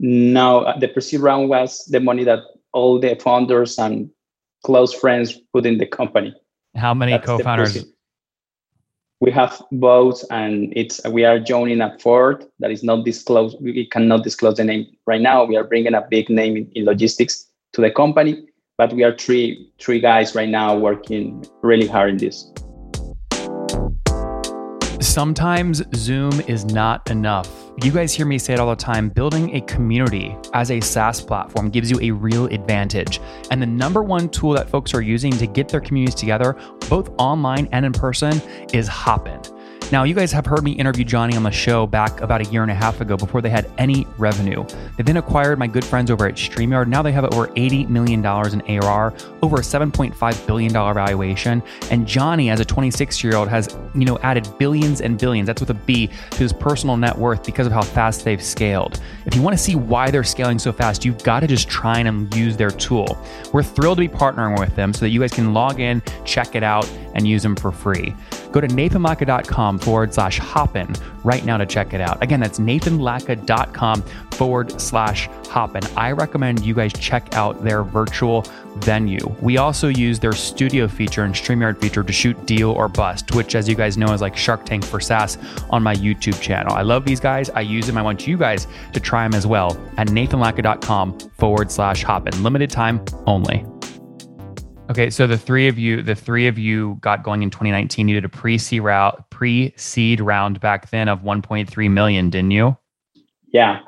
No, 0.00 0.60
uh, 0.60 0.78
the 0.78 0.88
pre-seed 0.88 1.20
round 1.20 1.50
was 1.50 1.84
the 1.84 2.00
money 2.00 2.24
that 2.24 2.40
all 2.72 2.98
the 2.98 3.14
founders 3.16 3.78
and 3.78 4.10
close 4.64 4.94
friends 4.94 5.38
put 5.52 5.66
in 5.66 5.76
the 5.76 5.86
company. 5.86 6.34
How 6.74 6.94
many 6.94 7.12
That's 7.12 7.26
co-founders? 7.26 7.84
We 9.20 9.30
have 9.32 9.62
both, 9.72 10.24
and 10.30 10.72
it's 10.74 11.04
we 11.06 11.26
are 11.26 11.38
joining 11.38 11.82
a 11.82 11.98
fourth 11.98 12.46
that 12.60 12.70
is 12.70 12.82
not 12.82 13.04
disclosed. 13.04 13.58
We 13.60 13.84
cannot 13.84 14.24
disclose 14.24 14.56
the 14.56 14.64
name 14.64 14.86
right 15.06 15.20
now. 15.20 15.44
We 15.44 15.56
are 15.56 15.64
bringing 15.64 15.92
a 15.92 16.06
big 16.08 16.30
name 16.30 16.56
in, 16.56 16.72
in 16.72 16.86
logistics 16.86 17.46
to 17.74 17.82
the 17.82 17.90
company, 17.90 18.46
but 18.80 18.94
we 18.94 19.04
are 19.04 19.14
three 19.14 19.70
three 19.78 20.00
guys 20.00 20.34
right 20.34 20.48
now 20.48 20.74
working 20.74 21.44
really 21.60 21.86
hard 21.86 22.08
in 22.08 22.16
this. 22.16 22.50
Sometimes 25.02 25.82
Zoom 25.94 26.40
is 26.48 26.64
not 26.64 27.10
enough. 27.10 27.46
You 27.82 27.92
guys 27.92 28.14
hear 28.14 28.24
me 28.24 28.38
say 28.38 28.54
it 28.54 28.58
all 28.58 28.70
the 28.70 28.76
time 28.76 29.10
building 29.10 29.54
a 29.54 29.60
community 29.62 30.34
as 30.54 30.70
a 30.70 30.80
SaaS 30.80 31.20
platform 31.20 31.68
gives 31.68 31.90
you 31.90 32.00
a 32.00 32.10
real 32.10 32.46
advantage. 32.46 33.20
And 33.50 33.60
the 33.60 33.66
number 33.66 34.02
one 34.02 34.30
tool 34.30 34.54
that 34.54 34.70
folks 34.70 34.94
are 34.94 35.02
using 35.02 35.32
to 35.32 35.46
get 35.46 35.68
their 35.68 35.80
communities 35.82 36.14
together, 36.14 36.56
both 36.88 37.10
online 37.18 37.68
and 37.72 37.84
in 37.84 37.92
person, 37.92 38.40
is 38.72 38.88
Hopin. 38.88 39.42
Now, 39.92 40.04
you 40.04 40.14
guys 40.14 40.30
have 40.30 40.46
heard 40.46 40.62
me 40.62 40.70
interview 40.70 41.04
Johnny 41.04 41.36
on 41.36 41.42
the 41.42 41.50
show 41.50 41.84
back 41.84 42.20
about 42.20 42.40
a 42.40 42.44
year 42.44 42.62
and 42.62 42.70
a 42.70 42.74
half 42.74 43.00
ago 43.00 43.16
before 43.16 43.42
they 43.42 43.50
had 43.50 43.68
any 43.76 44.06
revenue. 44.18 44.64
They 44.96 45.02
then 45.02 45.16
acquired 45.16 45.58
my 45.58 45.66
good 45.66 45.84
friends 45.84 46.12
over 46.12 46.26
at 46.28 46.36
StreamYard. 46.36 46.86
Now 46.86 47.02
they 47.02 47.10
have 47.10 47.24
over 47.24 47.48
$80 47.48 47.88
million 47.88 48.20
in 48.20 48.84
ARR, 48.84 49.12
over 49.42 49.56
a 49.56 49.60
$7.5 49.60 50.46
billion 50.46 50.72
valuation. 50.72 51.60
And 51.90 52.06
Johnny, 52.06 52.50
as 52.50 52.60
a 52.60 52.64
26 52.64 53.24
year 53.24 53.34
old, 53.34 53.48
has, 53.48 53.76
you 53.96 54.04
know, 54.04 54.16
added 54.20 54.48
billions 54.60 55.00
and 55.00 55.18
billions, 55.18 55.48
that's 55.48 55.60
with 55.60 55.70
a 55.70 55.74
B, 55.74 56.06
to 56.06 56.36
his 56.36 56.52
personal 56.52 56.96
net 56.96 57.18
worth 57.18 57.44
because 57.44 57.66
of 57.66 57.72
how 57.72 57.82
fast 57.82 58.24
they've 58.24 58.42
scaled. 58.42 59.00
If 59.26 59.34
you 59.34 59.42
want 59.42 59.58
to 59.58 59.62
see 59.62 59.74
why 59.74 60.12
they're 60.12 60.22
scaling 60.22 60.60
so 60.60 60.72
fast, 60.72 61.04
you've 61.04 61.20
got 61.24 61.40
to 61.40 61.48
just 61.48 61.68
try 61.68 61.98
and 61.98 62.32
use 62.32 62.56
their 62.56 62.70
tool. 62.70 63.18
We're 63.52 63.64
thrilled 63.64 63.98
to 63.98 64.02
be 64.02 64.08
partnering 64.08 64.56
with 64.56 64.76
them 64.76 64.94
so 64.94 65.00
that 65.00 65.08
you 65.08 65.18
guys 65.18 65.32
can 65.32 65.52
log 65.52 65.80
in, 65.80 66.00
check 66.24 66.54
it 66.54 66.62
out, 66.62 66.88
and 67.14 67.26
use 67.26 67.42
them 67.42 67.56
for 67.56 67.72
free. 67.72 68.14
Go 68.52 68.60
to 68.60 68.68
nathanlatka.com 68.68 69.79
forward 69.80 70.14
slash 70.14 70.38
hopin 70.38 70.94
right 71.24 71.44
now 71.44 71.56
to 71.56 71.66
check 71.66 71.92
it 71.92 72.00
out. 72.00 72.22
Again, 72.22 72.40
that's 72.40 72.58
nathanlatka.com 72.58 74.02
forward 74.32 74.80
slash 74.80 75.28
hopin. 75.48 75.82
I 75.96 76.12
recommend 76.12 76.64
you 76.64 76.74
guys 76.74 76.92
check 76.92 77.34
out 77.34 77.62
their 77.62 77.82
virtual 77.82 78.44
venue. 78.76 79.20
We 79.40 79.58
also 79.58 79.88
use 79.88 80.18
their 80.18 80.32
studio 80.32 80.88
feature 80.88 81.24
and 81.24 81.34
StreamYard 81.34 81.80
feature 81.80 82.02
to 82.02 82.12
shoot 82.12 82.46
deal 82.46 82.70
or 82.70 82.88
bust, 82.88 83.34
which, 83.34 83.54
as 83.54 83.68
you 83.68 83.74
guys 83.74 83.96
know, 83.96 84.12
is 84.12 84.20
like 84.20 84.36
Shark 84.36 84.64
Tank 84.64 84.84
for 84.84 85.00
SaaS 85.00 85.38
on 85.70 85.82
my 85.82 85.94
YouTube 85.94 86.40
channel. 86.40 86.74
I 86.74 86.82
love 86.82 87.04
these 87.04 87.20
guys. 87.20 87.50
I 87.50 87.60
use 87.60 87.86
them. 87.86 87.98
I 87.98 88.02
want 88.02 88.26
you 88.26 88.36
guys 88.36 88.66
to 88.92 89.00
try 89.00 89.24
them 89.24 89.34
as 89.34 89.46
well 89.46 89.78
at 89.96 90.08
nathanlatka.com 90.08 91.18
forward 91.38 91.70
slash 91.70 92.02
hopin. 92.02 92.42
Limited 92.42 92.70
time 92.70 93.04
only. 93.26 93.66
Okay, 94.90 95.08
so 95.08 95.28
the 95.28 95.38
three 95.38 95.68
of 95.68 95.78
you, 95.78 96.02
the 96.02 96.16
three 96.16 96.48
of 96.48 96.58
you 96.58 96.98
got 97.00 97.22
going 97.22 97.44
in 97.44 97.50
2019. 97.50 98.08
You 98.08 98.16
did 98.16 98.24
a 98.24 98.28
pre-seed 98.28 98.82
round, 98.82 99.22
pre-seed 99.30 100.20
round 100.20 100.58
back 100.58 100.90
then 100.90 101.08
of 101.08 101.22
1.3 101.22 101.90
million, 101.90 102.28
didn't 102.28 102.50
you? 102.50 102.76
Yeah. 103.52 103.82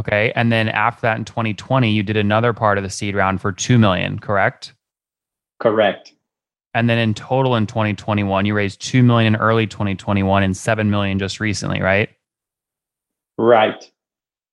Okay, 0.00 0.32
and 0.34 0.50
then 0.50 0.68
after 0.68 1.02
that 1.02 1.16
in 1.16 1.24
2020, 1.24 1.92
you 1.92 2.02
did 2.02 2.16
another 2.16 2.52
part 2.52 2.76
of 2.76 2.82
the 2.82 2.90
seed 2.90 3.14
round 3.14 3.40
for 3.40 3.52
2 3.52 3.78
million, 3.78 4.18
correct? 4.18 4.74
Correct. 5.60 6.12
And 6.74 6.90
then 6.90 6.98
in 6.98 7.14
total 7.14 7.54
in 7.54 7.68
2021, 7.68 8.46
you 8.46 8.54
raised 8.54 8.80
2 8.80 9.04
million 9.04 9.36
in 9.36 9.40
early 9.40 9.68
2021 9.68 10.42
and 10.42 10.56
7 10.56 10.90
million 10.90 11.20
just 11.20 11.38
recently, 11.38 11.80
right? 11.80 12.08
Right. 13.38 13.88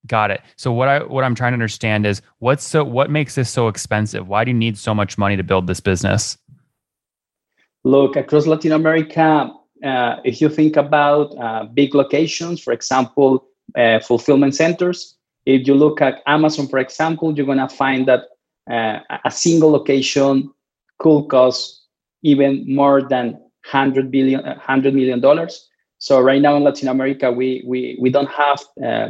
Got 0.08 0.32
it. 0.32 0.42
So 0.56 0.72
what 0.72 0.88
I 0.88 1.04
what 1.04 1.24
I'm 1.24 1.36
trying 1.36 1.52
to 1.52 1.56
understand 1.56 2.06
is 2.06 2.22
what's 2.40 2.64
so 2.64 2.84
what 2.84 3.10
makes 3.10 3.36
this 3.36 3.50
so 3.50 3.68
expensive? 3.68 4.28
Why 4.28 4.44
do 4.44 4.52
you 4.52 4.58
need 4.58 4.78
so 4.78 4.94
much 4.94 5.18
money 5.18 5.36
to 5.38 5.44
build 5.44 5.68
this 5.68 5.80
business? 5.80 6.38
Look 7.84 8.16
across 8.16 8.48
Latin 8.48 8.72
America. 8.72 9.52
Uh, 9.84 10.16
if 10.24 10.42
you 10.42 10.50
think 10.50 10.76
about 10.76 11.38
uh, 11.38 11.66
big 11.66 11.94
locations, 11.94 12.62
for 12.62 12.74
example, 12.74 13.46
uh, 13.76 14.00
fulfillment 14.00 14.56
centers. 14.56 15.16
If 15.46 15.68
you 15.68 15.76
look 15.76 16.02
at 16.02 16.24
Amazon, 16.26 16.68
for 16.68 16.80
example, 16.80 17.36
you're 17.36 17.46
gonna 17.46 17.70
find 17.70 18.08
that 18.08 18.22
uh, 18.70 19.00
a 19.24 19.32
single 19.32 19.72
location 19.72 20.52
could 20.98 21.28
cost 21.28 21.84
even 22.24 22.66
more 22.68 23.02
than 23.02 23.34
100 23.72 24.12
billion, 24.12 24.44
100 24.44 24.94
million 24.94 25.20
dollars. 25.20 25.70
So 26.00 26.20
right 26.20 26.42
now 26.42 26.56
in 26.56 26.64
Latin 26.64 26.88
America, 26.88 27.32
we 27.32 27.64
we 27.66 27.98
we 28.00 28.10
don't 28.10 28.30
have 28.30 28.60
uh, 28.84 29.10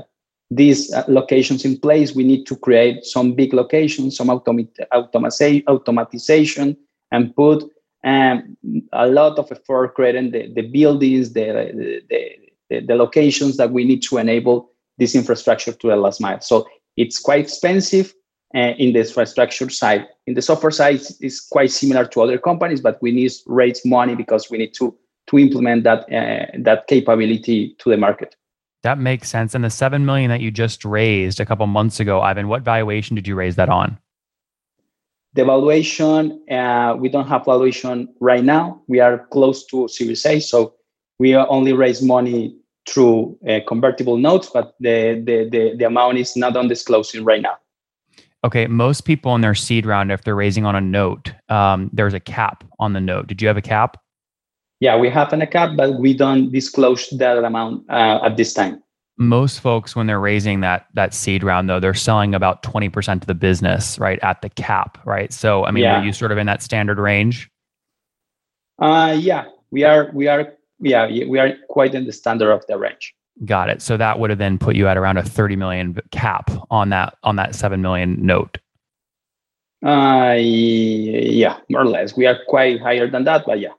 these 0.51 0.93
uh, 0.93 1.03
locations 1.07 1.65
in 1.65 1.77
place, 1.77 2.15
we 2.15 2.23
need 2.23 2.45
to 2.45 2.55
create 2.55 3.03
some 3.03 3.33
big 3.33 3.51
locations, 3.53 4.15
some 4.15 4.27
automatization, 4.27 6.77
and 7.11 7.35
put 7.35 7.63
um, 8.03 8.55
a 8.93 9.07
lot 9.07 9.39
of 9.39 9.51
effort 9.51 9.95
creating 9.95 10.29
the, 10.31 10.53
the 10.53 10.61
buildings, 10.61 11.33
the, 11.33 12.01
the, 12.09 12.35
the, 12.69 12.79
the, 12.81 12.95
locations 12.95 13.57
that 13.57 13.71
we 13.71 13.83
need 13.83 14.03
to 14.03 14.17
enable 14.17 14.69
this 14.99 15.15
infrastructure 15.15 15.73
to 15.73 15.87
the 15.87 15.95
last 15.95 16.21
mile. 16.21 16.39
So 16.41 16.67
it's 16.95 17.19
quite 17.19 17.39
expensive 17.39 18.13
uh, 18.53 18.73
in 18.77 18.93
the 18.93 18.99
infrastructure 18.99 19.71
side. 19.71 20.07
In 20.27 20.35
the 20.35 20.41
software 20.41 20.71
side, 20.71 21.01
it's 21.19 21.41
quite 21.41 21.71
similar 21.71 22.05
to 22.05 22.21
other 22.21 22.37
companies, 22.37 22.79
but 22.79 23.01
we 23.01 23.11
need 23.11 23.31
raise 23.47 23.83
money 23.83 24.15
because 24.15 24.51
we 24.51 24.59
need 24.59 24.75
to 24.75 24.95
to 25.27 25.39
implement 25.39 25.83
that 25.83 26.01
uh, 26.13 26.45
that 26.59 26.85
capability 26.87 27.75
to 27.79 27.89
the 27.89 27.97
market. 27.97 28.35
That 28.85 28.99
makes 28.99 29.31
sense. 29.31 29.55
And 29.55 29.63
the 29.63 29.71
seven 29.71 30.05
million 30.05 30.29
that 30.29 30.41
you 30.41 30.51
just 30.51 30.85
raised 30.85 31.39
a 31.39 31.45
couple 31.45 31.65
months 31.65 31.99
ago, 31.99 32.21
Ivan, 32.21 32.47
what 32.47 32.61
valuation 32.61 33.15
did 33.15 33.27
you 33.27 33.33
raise 33.33 33.55
that 33.55 33.67
on? 33.67 33.97
The 35.33 35.43
valuation, 35.43 36.39
uh, 36.51 36.95
we 36.95 37.09
don't 37.09 37.27
have 37.27 37.45
valuation 37.45 38.13
right 38.19 38.43
now. 38.43 38.83
We 38.87 38.99
are 38.99 39.25
close 39.31 39.65
to 39.71 39.87
Series 39.87 40.23
A, 40.27 40.39
so 40.39 40.75
we 41.17 41.35
only 41.35 41.73
raise 41.73 42.03
money 42.03 42.55
through 42.87 43.35
uh, 43.49 43.61
convertible 43.67 44.17
notes, 44.17 44.51
but 44.53 44.75
the, 44.79 45.19
the 45.25 45.49
the 45.49 45.75
the 45.77 45.85
amount 45.85 46.19
is 46.19 46.37
not 46.37 46.55
undisclosing 46.55 47.25
right 47.25 47.41
now. 47.41 47.57
Okay, 48.43 48.67
most 48.67 49.01
people 49.01 49.33
in 49.33 49.41
their 49.41 49.55
seed 49.55 49.87
round, 49.87 50.11
if 50.11 50.23
they're 50.23 50.35
raising 50.35 50.63
on 50.63 50.75
a 50.75 50.81
note, 50.81 51.33
um, 51.49 51.89
there's 51.91 52.13
a 52.13 52.19
cap 52.19 52.63
on 52.77 52.93
the 52.93 53.01
note. 53.01 53.25
Did 53.25 53.41
you 53.41 53.47
have 53.47 53.57
a 53.57 53.63
cap? 53.63 53.97
Yeah, 54.79 54.97
we 54.97 55.09
have 55.09 55.31
an 55.33 55.45
cap, 55.47 55.71
but 55.75 55.99
we 55.99 56.13
don't 56.13 56.51
disclose 56.51 57.09
that 57.17 57.43
amount 57.43 57.89
uh, 57.89 58.19
at 58.23 58.37
this 58.37 58.53
time. 58.53 58.81
Most 59.17 59.61
folks, 59.61 59.95
when 59.95 60.07
they're 60.07 60.19
raising 60.19 60.59
that 60.59 60.87
that 60.93 61.13
seed 61.13 61.43
round, 61.43 61.69
though, 61.69 61.79
they're 61.79 61.93
selling 61.93 62.35
about 62.35 62.63
twenty 62.63 62.89
percent 62.89 63.23
of 63.23 63.27
the 63.27 63.33
business, 63.33 63.97
right, 63.97 64.19
at 64.21 64.41
the 64.41 64.49
cap, 64.49 64.97
right? 65.05 65.31
So, 65.31 65.63
I 65.65 65.71
mean, 65.71 65.83
yeah. 65.83 66.01
are 66.01 66.03
you 66.03 66.11
sort 66.11 66.33
of 66.33 66.37
in 66.37 66.45
that 66.47 66.61
standard 66.61 66.99
range? 66.99 67.49
Uh, 68.79 69.15
yeah, 69.17 69.45
we 69.71 69.85
are. 69.85 70.11
We 70.13 70.27
are. 70.27 70.53
Yeah, 70.79 71.07
we 71.07 71.39
are 71.39 71.53
quite 71.69 71.95
in 71.95 72.05
the 72.05 72.11
standard 72.11 72.51
of 72.51 72.65
the 72.67 72.77
range. 72.77 73.15
Got 73.45 73.69
it. 73.69 73.81
So 73.81 73.95
that 73.95 74.19
would 74.19 74.29
have 74.29 74.39
then 74.39 74.57
put 74.57 74.75
you 74.75 74.87
at 74.89 74.97
around 74.97 75.17
a 75.17 75.23
thirty 75.23 75.55
million 75.55 75.97
cap 76.11 76.51
on 76.69 76.89
that 76.89 77.15
on 77.23 77.37
that 77.37 77.55
seven 77.55 77.81
million 77.81 78.25
note. 78.25 78.57
Uh, 79.85 80.35
yeah, 80.37 81.57
more 81.69 81.83
or 81.83 81.85
less. 81.85 82.17
We 82.17 82.25
are 82.25 82.37
quite 82.49 82.81
higher 82.81 83.09
than 83.09 83.23
that, 83.23 83.45
but 83.45 83.61
yeah. 83.61 83.71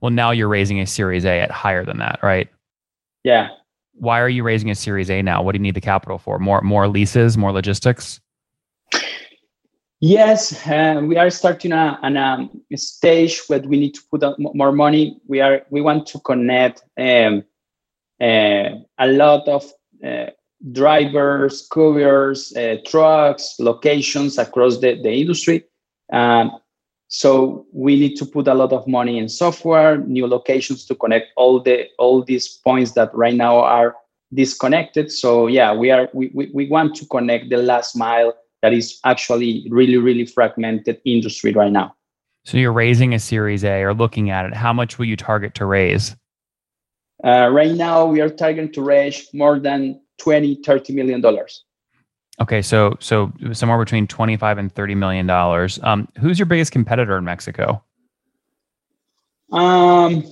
Well, 0.00 0.10
now 0.10 0.30
you're 0.30 0.48
raising 0.48 0.80
a 0.80 0.86
Series 0.86 1.24
A 1.24 1.40
at 1.40 1.50
higher 1.50 1.84
than 1.84 1.98
that, 1.98 2.20
right? 2.22 2.48
Yeah. 3.24 3.48
Why 3.94 4.20
are 4.20 4.28
you 4.28 4.42
raising 4.42 4.70
a 4.70 4.74
Series 4.74 5.10
A 5.10 5.22
now? 5.22 5.42
What 5.42 5.52
do 5.52 5.58
you 5.58 5.62
need 5.62 5.74
the 5.74 5.80
capital 5.80 6.18
for? 6.18 6.38
More 6.38 6.62
more 6.62 6.88
leases, 6.88 7.36
more 7.36 7.52
logistics? 7.52 8.20
Yes, 10.02 10.66
uh, 10.66 11.02
we 11.04 11.18
are 11.18 11.28
starting 11.28 11.72
a, 11.72 11.98
an, 12.02 12.16
um, 12.16 12.62
a 12.72 12.76
stage 12.78 13.42
where 13.48 13.60
we 13.60 13.78
need 13.78 13.94
to 13.94 14.00
put 14.10 14.38
more 14.38 14.72
money. 14.72 15.20
We 15.28 15.40
are 15.42 15.60
we 15.68 15.82
want 15.82 16.06
to 16.08 16.20
connect 16.20 16.82
um, 16.98 17.44
uh, 18.18 18.80
a 18.98 19.06
lot 19.06 19.46
of 19.46 19.70
uh, 20.02 20.30
drivers, 20.72 21.66
couriers, 21.70 22.56
uh, 22.56 22.76
trucks, 22.86 23.56
locations 23.58 24.38
across 24.38 24.78
the, 24.78 25.00
the 25.02 25.12
industry. 25.12 25.64
Um, 26.10 26.52
so 27.12 27.66
we 27.72 27.98
need 27.98 28.14
to 28.18 28.24
put 28.24 28.46
a 28.46 28.54
lot 28.54 28.72
of 28.72 28.86
money 28.86 29.18
in 29.18 29.28
software, 29.28 29.98
new 29.98 30.28
locations 30.28 30.84
to 30.86 30.94
connect 30.94 31.26
all 31.36 31.60
the 31.60 31.88
all 31.98 32.22
these 32.22 32.46
points 32.48 32.92
that 32.92 33.12
right 33.12 33.34
now 33.34 33.58
are 33.58 33.96
disconnected. 34.32 35.10
So 35.10 35.48
yeah, 35.48 35.74
we 35.74 35.90
are 35.90 36.08
we, 36.12 36.30
we, 36.32 36.52
we 36.54 36.68
want 36.68 36.94
to 36.96 37.06
connect 37.06 37.50
the 37.50 37.56
last 37.56 37.96
mile 37.96 38.32
that 38.62 38.72
is 38.72 39.00
actually 39.04 39.66
really, 39.70 39.96
really 39.96 40.24
fragmented 40.24 41.00
industry 41.04 41.52
right 41.52 41.72
now. 41.72 41.96
So 42.44 42.58
you're 42.58 42.72
raising 42.72 43.12
a 43.12 43.18
series 43.18 43.64
A 43.64 43.82
or 43.82 43.92
looking 43.92 44.30
at 44.30 44.46
it. 44.46 44.54
How 44.54 44.72
much 44.72 44.96
will 44.96 45.06
you 45.06 45.16
target 45.16 45.54
to 45.56 45.66
raise? 45.66 46.14
Uh, 47.24 47.48
right 47.50 47.72
now 47.72 48.06
we 48.06 48.20
are 48.20 48.30
targeting 48.30 48.72
to 48.74 48.82
raise 48.82 49.28
more 49.34 49.58
than 49.58 50.00
20, 50.18 50.62
30 50.64 50.92
million 50.92 51.20
dollars. 51.20 51.64
Okay, 52.40 52.62
so 52.62 52.96
so 53.00 53.32
somewhere 53.52 53.78
between 53.78 54.06
twenty 54.06 54.36
five 54.36 54.58
and 54.58 54.74
thirty 54.74 54.94
million 54.94 55.26
dollars. 55.26 55.78
Um, 55.82 56.08
who's 56.18 56.38
your 56.38 56.46
biggest 56.46 56.72
competitor 56.72 57.16
in 57.18 57.24
Mexico? 57.24 57.82
Um, 59.52 60.24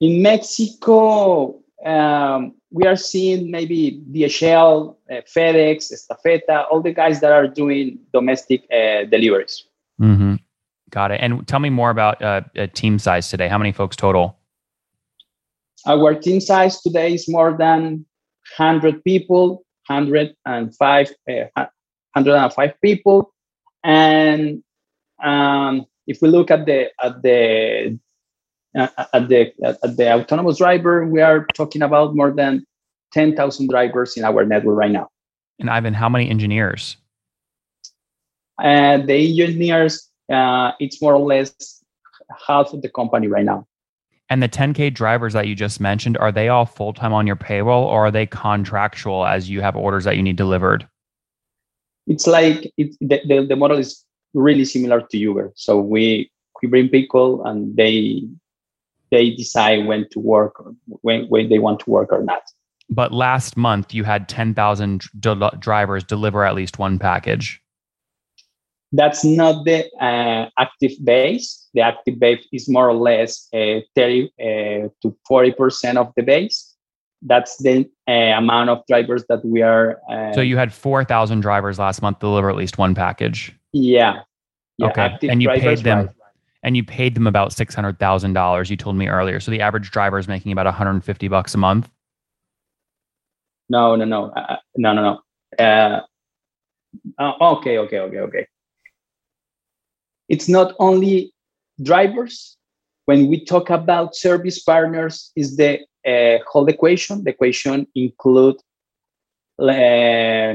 in 0.00 0.22
Mexico, 0.22 1.60
um, 1.84 2.54
we 2.70 2.86
are 2.86 2.96
seeing 2.96 3.50
maybe 3.50 4.02
DHL, 4.12 4.96
uh, 5.10 5.14
FedEx, 5.14 5.92
Estafeta, 5.92 6.66
all 6.70 6.80
the 6.80 6.92
guys 6.92 7.20
that 7.20 7.32
are 7.32 7.48
doing 7.48 7.98
domestic 8.12 8.62
uh, 8.70 9.04
deliveries. 9.04 9.64
Mm-hmm. 10.00 10.36
Got 10.90 11.10
it. 11.10 11.20
And 11.20 11.46
tell 11.46 11.60
me 11.60 11.70
more 11.70 11.90
about 11.90 12.22
uh, 12.22 12.42
team 12.74 12.98
size 12.98 13.28
today. 13.28 13.48
How 13.48 13.58
many 13.58 13.72
folks 13.72 13.96
total? 13.96 14.38
Our 15.86 16.14
team 16.14 16.40
size 16.40 16.80
today 16.80 17.14
is 17.14 17.28
more 17.28 17.56
than 17.56 18.06
100 18.56 19.04
people, 19.04 19.64
105, 19.88 21.10
uh, 21.28 21.44
105 21.54 22.80
people. 22.80 23.32
And 23.84 24.62
um, 25.22 25.86
if 26.06 26.20
we 26.22 26.28
look 26.28 26.50
at 26.50 26.66
the 26.66 26.90
at 27.02 27.22
the 27.22 27.98
uh, 28.76 28.88
at 29.12 29.28
the 29.28 29.52
at 29.64 29.96
the 29.96 30.12
autonomous 30.12 30.58
driver, 30.58 31.06
we 31.06 31.20
are 31.20 31.46
talking 31.54 31.82
about 31.82 32.14
more 32.14 32.30
than 32.30 32.64
10,000 33.12 33.68
drivers 33.68 34.16
in 34.16 34.24
our 34.24 34.44
network 34.44 34.76
right 34.76 34.90
now. 34.90 35.08
And 35.58 35.70
Ivan, 35.70 35.94
how 35.94 36.08
many 36.08 36.28
engineers? 36.28 36.96
Uh, 38.62 38.98
the 38.98 39.42
engineers, 39.42 40.08
uh, 40.30 40.72
it's 40.78 41.00
more 41.00 41.14
or 41.14 41.26
less 41.26 41.82
half 42.46 42.72
of 42.72 42.82
the 42.82 42.88
company 42.88 43.28
right 43.28 43.44
now. 43.44 43.66
And 44.30 44.42
the 44.42 44.48
10K 44.48 44.92
drivers 44.92 45.32
that 45.32 45.46
you 45.46 45.54
just 45.54 45.80
mentioned, 45.80 46.18
are 46.18 46.30
they 46.30 46.48
all 46.48 46.66
full 46.66 46.92
time 46.92 47.14
on 47.14 47.26
your 47.26 47.36
payroll 47.36 47.84
or 47.84 48.06
are 48.06 48.10
they 48.10 48.26
contractual 48.26 49.26
as 49.26 49.48
you 49.48 49.62
have 49.62 49.74
orders 49.74 50.04
that 50.04 50.16
you 50.16 50.22
need 50.22 50.36
delivered? 50.36 50.86
It's 52.06 52.26
like 52.26 52.70
it, 52.76 52.94
the, 53.00 53.20
the, 53.26 53.46
the 53.46 53.56
model 53.56 53.78
is 53.78 54.04
really 54.34 54.64
similar 54.64 55.00
to 55.00 55.18
Uber. 55.18 55.52
So 55.56 55.78
we 55.78 56.30
we 56.62 56.68
bring 56.68 56.88
people 56.88 57.44
and 57.46 57.76
they 57.76 58.22
they 59.10 59.30
decide 59.30 59.86
when 59.86 60.08
to 60.10 60.18
work 60.18 60.62
when 60.86 61.26
when 61.26 61.48
they 61.48 61.58
want 61.58 61.80
to 61.80 61.90
work 61.90 62.12
or 62.12 62.22
not. 62.22 62.42
But 62.90 63.12
last 63.12 63.56
month 63.56 63.92
you 63.92 64.04
had 64.04 64.28
10,000 64.28 65.04
d- 65.20 65.34
drivers 65.58 66.04
deliver 66.04 66.44
at 66.44 66.54
least 66.54 66.78
one 66.78 66.98
package. 66.98 67.62
That's 68.92 69.24
not 69.24 69.66
the 69.66 69.84
uh, 70.00 70.48
active 70.58 70.92
base. 71.04 71.57
The 71.74 71.80
active 71.80 72.18
base 72.18 72.46
is 72.52 72.68
more 72.68 72.88
or 72.88 72.94
less 72.94 73.48
uh, 73.52 73.80
30 73.94 74.32
uh, 74.40 74.44
to 75.02 75.16
40% 75.30 75.96
of 75.96 76.12
the 76.16 76.22
base. 76.22 76.74
That's 77.22 77.58
the 77.58 77.88
uh, 78.08 78.12
amount 78.12 78.70
of 78.70 78.82
drivers 78.86 79.24
that 79.28 79.44
we 79.44 79.62
are. 79.62 80.00
Uh, 80.10 80.32
so 80.32 80.40
you 80.40 80.56
had 80.56 80.72
4,000 80.72 81.40
drivers 81.40 81.78
last 81.78 82.00
month 82.00 82.20
deliver 82.20 82.48
at 82.48 82.56
least 82.56 82.78
one 82.78 82.94
package. 82.94 83.52
Yeah. 83.72 84.20
yeah 84.78 84.86
okay. 84.88 85.18
And 85.28 85.42
you 85.42 85.48
paid 85.50 85.78
them. 85.78 85.98
Right. 85.98 86.10
And 86.62 86.76
you 86.76 86.84
paid 86.84 87.14
them 87.14 87.28
about 87.28 87.52
six 87.52 87.72
hundred 87.72 88.00
thousand 88.00 88.32
dollars. 88.32 88.68
You 88.68 88.76
told 88.76 88.96
me 88.96 89.06
earlier. 89.06 89.38
So 89.38 89.52
the 89.52 89.60
average 89.60 89.92
driver 89.92 90.18
is 90.18 90.26
making 90.26 90.50
about 90.50 90.66
one 90.66 90.74
hundred 90.74 90.90
and 90.90 91.04
fifty 91.04 91.28
bucks 91.28 91.54
a 91.54 91.56
month. 91.56 91.88
No, 93.68 93.94
no, 93.94 94.04
no, 94.04 94.30
uh, 94.30 94.56
no, 94.76 94.92
no, 94.92 95.20
no. 95.58 95.64
Uh, 95.64 96.00
okay, 97.40 97.78
okay, 97.78 98.00
okay, 98.00 98.18
okay 98.18 98.46
it's 100.28 100.48
not 100.48 100.74
only 100.78 101.32
drivers. 101.82 102.56
When 103.06 103.28
we 103.28 103.44
talk 103.44 103.70
about 103.70 104.14
service 104.14 104.62
partners, 104.62 105.32
is 105.34 105.56
the 105.56 105.80
uh, 106.06 106.38
whole 106.46 106.68
equation. 106.68 107.24
The 107.24 107.30
equation 107.30 107.86
include 107.94 108.56
uh, 109.58 110.54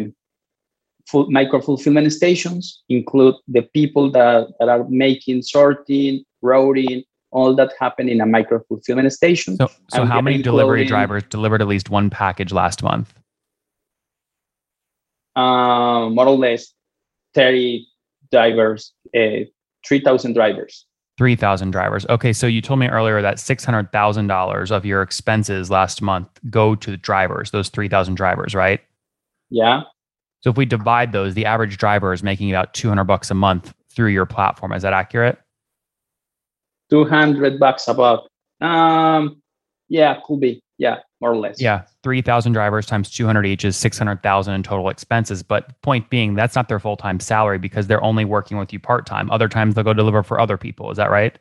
full 1.07 1.29
micro 1.31 1.59
fulfillment 1.61 2.11
stations, 2.13 2.83
include 2.89 3.35
the 3.47 3.63
people 3.63 4.11
that, 4.11 4.49
that 4.59 4.69
are 4.69 4.85
making 4.87 5.41
sorting, 5.41 6.23
routing, 6.41 7.03
all 7.31 7.55
that 7.55 7.73
happen 7.79 8.07
in 8.07 8.21
a 8.21 8.25
micro 8.25 8.61
fulfillment 8.67 9.11
station. 9.11 9.57
So, 9.57 9.69
so 9.89 10.05
how 10.05 10.21
many 10.21 10.41
delivery 10.41 10.85
drivers 10.85 11.23
delivered 11.29 11.61
at 11.61 11.67
least 11.67 11.89
one 11.89 12.09
package 12.09 12.51
last 12.53 12.83
month? 12.83 13.13
Uh, 15.35 16.09
more 16.09 16.27
or 16.27 16.37
less 16.37 16.71
30 17.33 17.87
drivers, 18.31 18.93
uh, 19.15 19.45
3,000 19.85 20.33
drivers. 20.33 20.85
3,000 21.17 21.71
drivers. 21.71 22.06
Okay. 22.10 22.34
So 22.34 22.47
you 22.47 22.62
told 22.62 22.80
me 22.80 22.88
earlier 22.88 23.21
that 23.21 23.38
$600,000 23.38 24.71
of 24.71 24.86
your 24.86 25.02
expenses 25.02 25.69
last 25.69 26.02
month 26.02 26.28
go 26.49 26.76
to 26.76 26.91
the 26.91 26.97
drivers, 26.97 27.52
those 27.52 27.69
3,000 27.69 28.15
drivers, 28.15 28.56
right? 28.56 28.82
Yeah. 29.49 29.82
So 30.41 30.49
if 30.49 30.58
we 30.58 30.65
divide 30.65 31.12
those, 31.12 31.36
the 31.36 31.45
average 31.45 31.78
driver 31.78 32.13
is 32.13 32.23
making 32.23 32.49
about 32.49 32.73
200 32.73 33.04
bucks 33.04 33.30
a 33.32 33.36
month 33.36 33.73
through 33.89 34.10
your 34.10 34.26
platform. 34.26 34.73
Is 34.73 34.82
that 34.82 34.93
accurate? 34.93 35.39
200 36.89 37.60
bucks 37.60 37.88
about. 37.88 38.28
Um, 38.60 39.41
yeah, 39.89 40.19
could 40.26 40.39
be. 40.39 40.62
Yeah 40.78 40.99
more 41.23 41.31
or 41.31 41.38
less. 41.38 41.62
Yeah, 41.62 41.83
three 42.03 42.21
thousand 42.21 42.51
drivers 42.51 42.86
times 42.86 43.09
two 43.09 43.25
hundred 43.25 43.45
each 43.45 43.63
is 43.63 43.77
six 43.77 43.97
hundred 43.97 44.21
thousand 44.21 44.53
in 44.55 44.63
total 44.63 44.89
expenses. 44.89 45.41
But 45.41 45.81
point 45.81 46.09
being, 46.09 46.36
that's 46.36 46.55
not 46.55 46.67
their 46.67 46.79
full 46.79 46.97
time 46.97 47.19
salary 47.19 47.57
because 47.57 47.88
they're 47.88 48.03
only 48.03 48.25
working 48.25 48.57
with 48.57 48.73
you 48.73 48.79
part 48.79 49.05
time. 49.05 49.31
Other 49.31 49.47
times 49.47 49.73
they'll 49.73 49.83
go 49.86 49.93
deliver 49.93 50.21
for 50.21 50.39
other 50.39 50.57
people. 50.57 50.91
Is 50.91 50.97
that 50.97 51.09
right? 51.09 51.38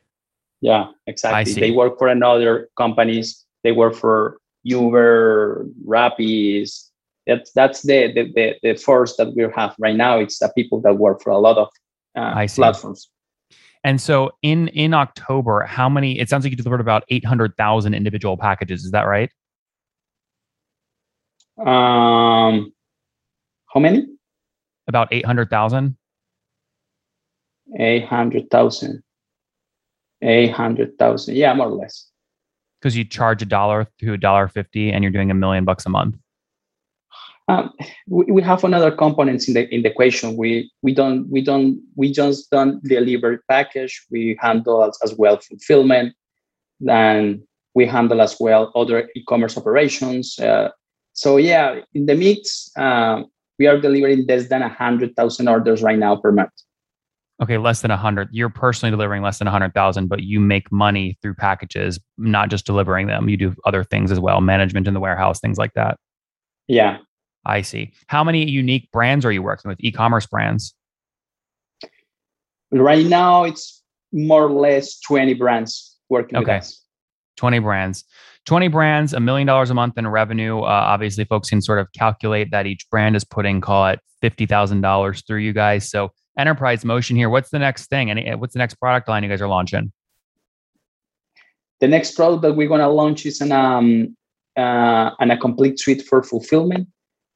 Yeah, 0.61 0.87
exactly. 1.09 1.53
They 1.55 1.73
work 1.73 1.99
for 1.99 2.09
another 2.09 2.69
companies. 2.77 3.45
They 3.65 3.73
work 3.73 3.95
for 3.95 4.39
Uber, 4.63 5.67
Rappies. 5.87 6.89
That's 7.27 7.53
that's 7.53 7.83
the 7.83 8.13
the 8.13 8.33
the, 8.33 8.55
the 8.63 8.75
force 8.79 9.17
that 9.17 9.35
we 9.35 9.45
have 9.55 9.75
right 9.81 9.97
now. 9.97 10.21
It's 10.21 10.39
the 10.39 10.51
people 10.55 10.81
that 10.83 10.95
work 10.95 11.23
for 11.23 11.31
a 11.31 11.39
lot 11.39 11.59
of 11.59 11.69
uh, 12.15 12.47
platforms. 12.55 13.09
And 13.85 14.01
so 14.01 14.31
in 14.43 14.69
in 14.69 14.95
October, 14.95 15.65
how 15.65 15.89
many? 15.89 16.21
It 16.21 16.29
sounds 16.29 16.45
like 16.45 16.53
you 16.53 16.57
delivered 16.57 16.81
about 16.81 17.03
eight 17.09 17.25
hundred 17.25 17.57
thousand 17.57 17.95
individual 17.95 18.37
packages. 18.37 18.85
Is 18.85 18.93
that 18.93 19.09
right? 19.09 19.29
Um, 21.67 22.73
how 23.73 23.81
many? 23.81 24.07
About 24.89 25.13
800,000. 25.13 25.97
800,000. 27.79 29.03
800,000. 30.23 31.37
Yeah, 31.37 31.55
more 31.55 31.69
or 31.69 31.71
less. 31.71 32.09
Because 32.81 32.97
you 32.97 33.05
charge 33.05 33.43
a 33.43 33.47
dollar 33.47 33.87
to 34.01 34.13
a 34.13 34.19
dollar 34.19 34.49
fifty, 34.49 34.91
and 34.91 35.05
you're 35.05 35.13
doing 35.13 35.31
a 35.31 35.35
million 35.35 35.65
bucks 35.65 35.87
a 35.87 35.89
month. 35.89 36.17
Um, 37.49 37.73
we, 38.09 38.25
we 38.25 38.43
have 38.43 38.65
another 38.65 38.91
components 38.91 39.47
in 39.47 39.55
the 39.55 39.73
in 39.73 39.83
the 39.83 39.91
equation. 39.91 40.37
We 40.37 40.71
we 40.83 40.93
don't 40.93 41.29
we 41.31 41.43
don't 41.43 41.81
we 41.95 42.13
just 42.13 42.51
don't 42.51 42.83
deliver 42.83 43.43
package. 43.49 44.05
We 44.11 44.37
handle 44.41 44.85
as, 44.85 44.99
as 45.05 45.15
well 45.15 45.39
fulfillment, 45.39 46.15
then 46.81 47.47
we 47.75 47.87
handle 47.87 48.21
as 48.21 48.37
well 48.39 48.73
other 48.75 49.09
e-commerce 49.17 49.57
operations, 49.57 50.39
uh, 50.39 50.71
so 51.23 51.37
yeah, 51.37 51.79
in 51.95 52.07
the 52.07 52.17
mix, 52.17 52.69
uh, 52.77 53.23
we 53.57 53.69
are 53.69 53.81
delivering 53.81 54.27
less 54.27 54.49
than 54.49 54.61
a 54.61 54.69
hundred 54.69 55.15
thousand 55.15 55.47
orders 55.47 55.81
right 55.81 55.97
now 55.97 56.17
per 56.17 56.33
month. 56.33 56.51
Okay, 57.41 57.59
less 57.59 57.81
than 57.81 57.93
a 57.93 57.97
hundred. 57.97 58.29
You're 58.33 58.49
personally 58.49 58.91
delivering 58.91 59.23
less 59.23 59.39
than 59.39 59.47
a 59.47 59.53
hundred 59.53 59.73
thousand, 59.73 60.09
but 60.09 60.25
you 60.25 60.41
make 60.41 60.73
money 60.73 61.17
through 61.23 61.35
packages, 61.35 62.01
not 62.19 62.51
just 62.51 62.67
delivering 62.67 63.07
them. 63.07 63.29
You 63.29 63.37
do 63.37 63.55
other 63.65 63.85
things 63.85 64.11
as 64.11 64.19
well, 64.19 64.41
management 64.41 64.89
in 64.89 64.95
the 64.95 65.01
warehouse, 65.01 65.39
things 65.39 65.59
like 65.59 65.75
that. 65.75 65.97
Yeah, 66.67 66.99
I 67.47 67.63
see. 67.63 67.93
How 68.09 68.25
many 68.25 68.51
unique 68.51 68.91
brands 68.91 69.25
are 69.25 69.31
you 69.31 69.43
working 69.43 69.69
with? 69.69 69.79
E-commerce 69.81 70.27
brands. 70.27 70.75
Right 72.73 73.07
now, 73.07 73.45
it's 73.45 73.81
more 74.13 74.47
or 74.47 74.51
less 74.51 74.99
twenty 74.99 75.35
brands 75.35 75.97
working 76.09 76.37
okay. 76.39 76.55
with 76.55 76.63
us. 76.63 76.83
20 77.37 77.61
brands. 77.61 78.05
20 78.47 78.69
brands, 78.69 79.13
a 79.13 79.21
million 79.21 79.47
dollars 79.47 79.71
a 79.71 79.75
month 79.75 79.97
in 79.97 80.07
revenue. 80.07 80.61
Uh, 80.61 80.63
obviously, 80.65 81.25
folks 81.25 81.49
can 81.51 81.63
sort 81.63 81.79
of 81.79 81.91
calculate 81.93 82.51
that 82.51 82.67
each 82.67 82.89
brand 82.91 83.15
is 83.15 83.25
putting, 83.25 83.61
call 83.61 83.89
it 83.89 84.01
$50,000 84.23 85.27
through 85.27 85.39
you 85.39 85.53
guys. 85.53 85.89
So, 85.89 86.11
enterprise 86.39 86.85
motion 86.85 87.17
here. 87.17 87.29
What's 87.29 87.51
the 87.51 87.59
next 87.59 87.87
thing? 87.87 88.11
Any, 88.11 88.35
what's 88.35 88.55
the 88.55 88.59
next 88.59 88.75
product 88.75 89.09
line 89.09 89.23
you 89.23 89.29
guys 89.29 89.41
are 89.41 89.49
launching? 89.49 89.93
The 91.81 91.89
next 91.89 92.13
product 92.13 92.43
that 92.43 92.55
we're 92.55 92.69
going 92.69 92.81
to 92.81 92.89
launch 92.89 93.27
is 93.27 93.41
an, 93.41 93.53
um, 93.53 94.17
uh, 94.57 95.11
a 95.19 95.37
complete 95.37 95.79
suite 95.79 96.03
for 96.03 96.23
fulfillment. 96.23 96.89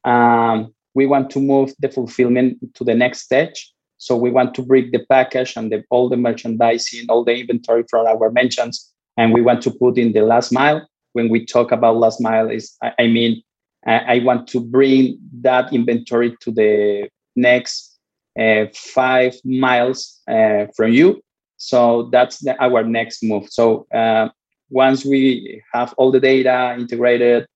Um, 0.05 0.73
we 0.95 1.07
want 1.07 1.31
to 1.31 1.41
move 1.41 1.75
the 1.79 1.89
fulfillment 1.89 2.59
to 2.75 2.85
the 2.85 2.95
next 2.95 3.21
stage. 3.23 3.73
So 3.99 4.17
we 4.17 4.31
want 4.31 4.55
to 4.55 4.63
bring 4.63 4.91
the 4.91 5.05
package 5.11 5.57
and 5.57 5.71
the, 5.71 5.85
all 5.91 6.09
the 6.09 6.17
merchandising, 6.17 7.07
all 7.09 7.25
the 7.25 7.39
inventory 7.41 7.85
from 7.89 8.07
our 8.07 8.31
mentions, 8.31 8.93
and 9.17 9.33
we 9.33 9.43
want 9.43 9.63
to 9.63 9.71
put 9.71 9.99
in 9.99 10.13
the 10.13 10.21
last 10.21 10.53
mile 10.53 10.87
when 11.17 11.31
we 11.31 11.47
talk 11.47 11.73
about 11.73 11.97
last 11.97 12.21
mile 12.21 12.49
is 12.51 12.77
I, 12.83 12.93
I 13.03 13.07
mean 13.07 13.43
I, 13.87 13.97
I, 14.15 14.19
want 14.29 14.47
to 14.49 14.61
bring 14.61 15.19
that 15.41 15.73
inventory 15.73 16.37
to 16.43 16.51
the 16.51 17.09
next 17.35 17.99
uh, 18.39 18.67
five 18.75 19.35
miles 19.45 20.21
uh, 20.29 20.67
from 20.77 20.93
you. 20.93 21.23
So 21.57 22.11
that's 22.13 22.37
the, 22.41 22.53
our 22.63 22.83
next 22.85 23.23
move. 23.23 23.49
So 23.49 23.87
uh, 23.95 24.29
once 24.69 25.07
we 25.07 25.63
have 25.73 25.95
all 25.97 26.11
the 26.11 26.21
data 26.21 26.77
integrated 26.79 27.47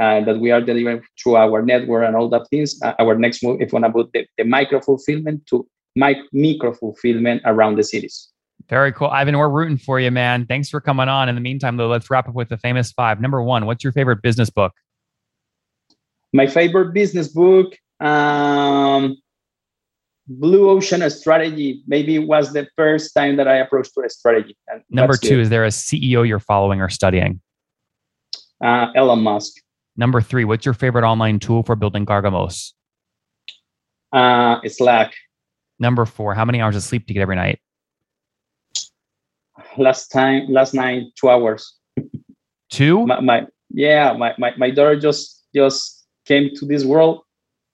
uh, 0.00 0.20
that 0.24 0.40
we 0.40 0.50
are 0.50 0.62
delivering 0.62 1.02
through 1.22 1.36
our 1.36 1.60
network 1.60 2.06
and 2.06 2.16
all 2.16 2.30
that 2.30 2.48
things, 2.48 2.80
uh, 2.82 2.94
our 2.98 3.14
next 3.16 3.42
move 3.42 3.60
is 3.60 3.70
going 3.70 3.82
to 3.82 4.08
the, 4.14 4.26
the 4.38 4.44
micro 4.44 4.80
fulfillment 4.80 5.44
to 5.48 5.66
micro 5.94 6.72
fulfillment 6.72 7.42
around 7.44 7.76
the 7.76 7.84
cities. 7.84 8.29
Very 8.70 8.92
cool. 8.92 9.08
Ivan, 9.08 9.36
we're 9.36 9.48
rooting 9.48 9.76
for 9.76 10.00
you, 10.00 10.10
man. 10.10 10.46
Thanks 10.46 10.70
for 10.70 10.80
coming 10.80 11.08
on. 11.08 11.28
In 11.28 11.34
the 11.34 11.40
meantime, 11.40 11.76
though, 11.76 11.88
let's 11.88 12.08
wrap 12.08 12.28
up 12.28 12.34
with 12.34 12.48
the 12.48 12.56
famous 12.56 12.92
five. 12.92 13.20
Number 13.20 13.42
one, 13.42 13.66
what's 13.66 13.84
your 13.84 13.92
favorite 13.92 14.22
business 14.22 14.48
book? 14.48 14.72
my 16.32 16.46
favorite 16.46 16.92
business 16.92 17.28
book, 17.28 17.76
um, 18.00 19.16
Blue 20.26 20.70
Ocean 20.70 21.08
Strategy. 21.10 21.82
Maybe 21.86 22.18
was 22.18 22.52
the 22.52 22.68
first 22.76 23.14
time 23.14 23.36
that 23.36 23.48
I 23.48 23.56
approached 23.56 23.94
to 23.94 24.02
a 24.02 24.10
strategy. 24.10 24.56
Number 24.90 25.16
two, 25.16 25.28
good. 25.28 25.40
is 25.40 25.48
there 25.48 25.64
a 25.64 25.68
CEO 25.68 26.26
you're 26.26 26.38
following 26.38 26.80
or 26.80 26.88
studying? 26.88 27.40
Uh, 28.62 28.88
Elon 28.94 29.20
Musk. 29.20 29.54
Number 29.96 30.20
three, 30.20 30.44
what's 30.44 30.64
your 30.64 30.74
favorite 30.74 31.04
online 31.04 31.38
tool 31.38 31.62
for 31.62 31.74
building 31.74 32.06
Cargamos? 32.06 32.74
Uh, 34.12 34.60
Slack. 34.66 35.14
Number 35.78 36.04
four, 36.04 36.34
how 36.34 36.44
many 36.44 36.60
hours 36.60 36.76
of 36.76 36.82
sleep 36.82 37.06
do 37.06 37.12
you 37.12 37.14
get 37.14 37.22
every 37.22 37.36
night? 37.36 37.60
Last 39.76 40.08
time, 40.08 40.46
last 40.48 40.74
night, 40.74 41.04
two 41.16 41.30
hours. 41.30 41.76
Two? 42.70 43.06
My, 43.06 43.20
my 43.20 43.46
yeah, 43.70 44.12
my, 44.12 44.34
my, 44.38 44.52
my 44.56 44.70
daughter 44.70 44.98
just 44.98 45.46
just 45.54 46.06
came 46.26 46.50
to 46.56 46.66
this 46.66 46.84
world. 46.84 47.22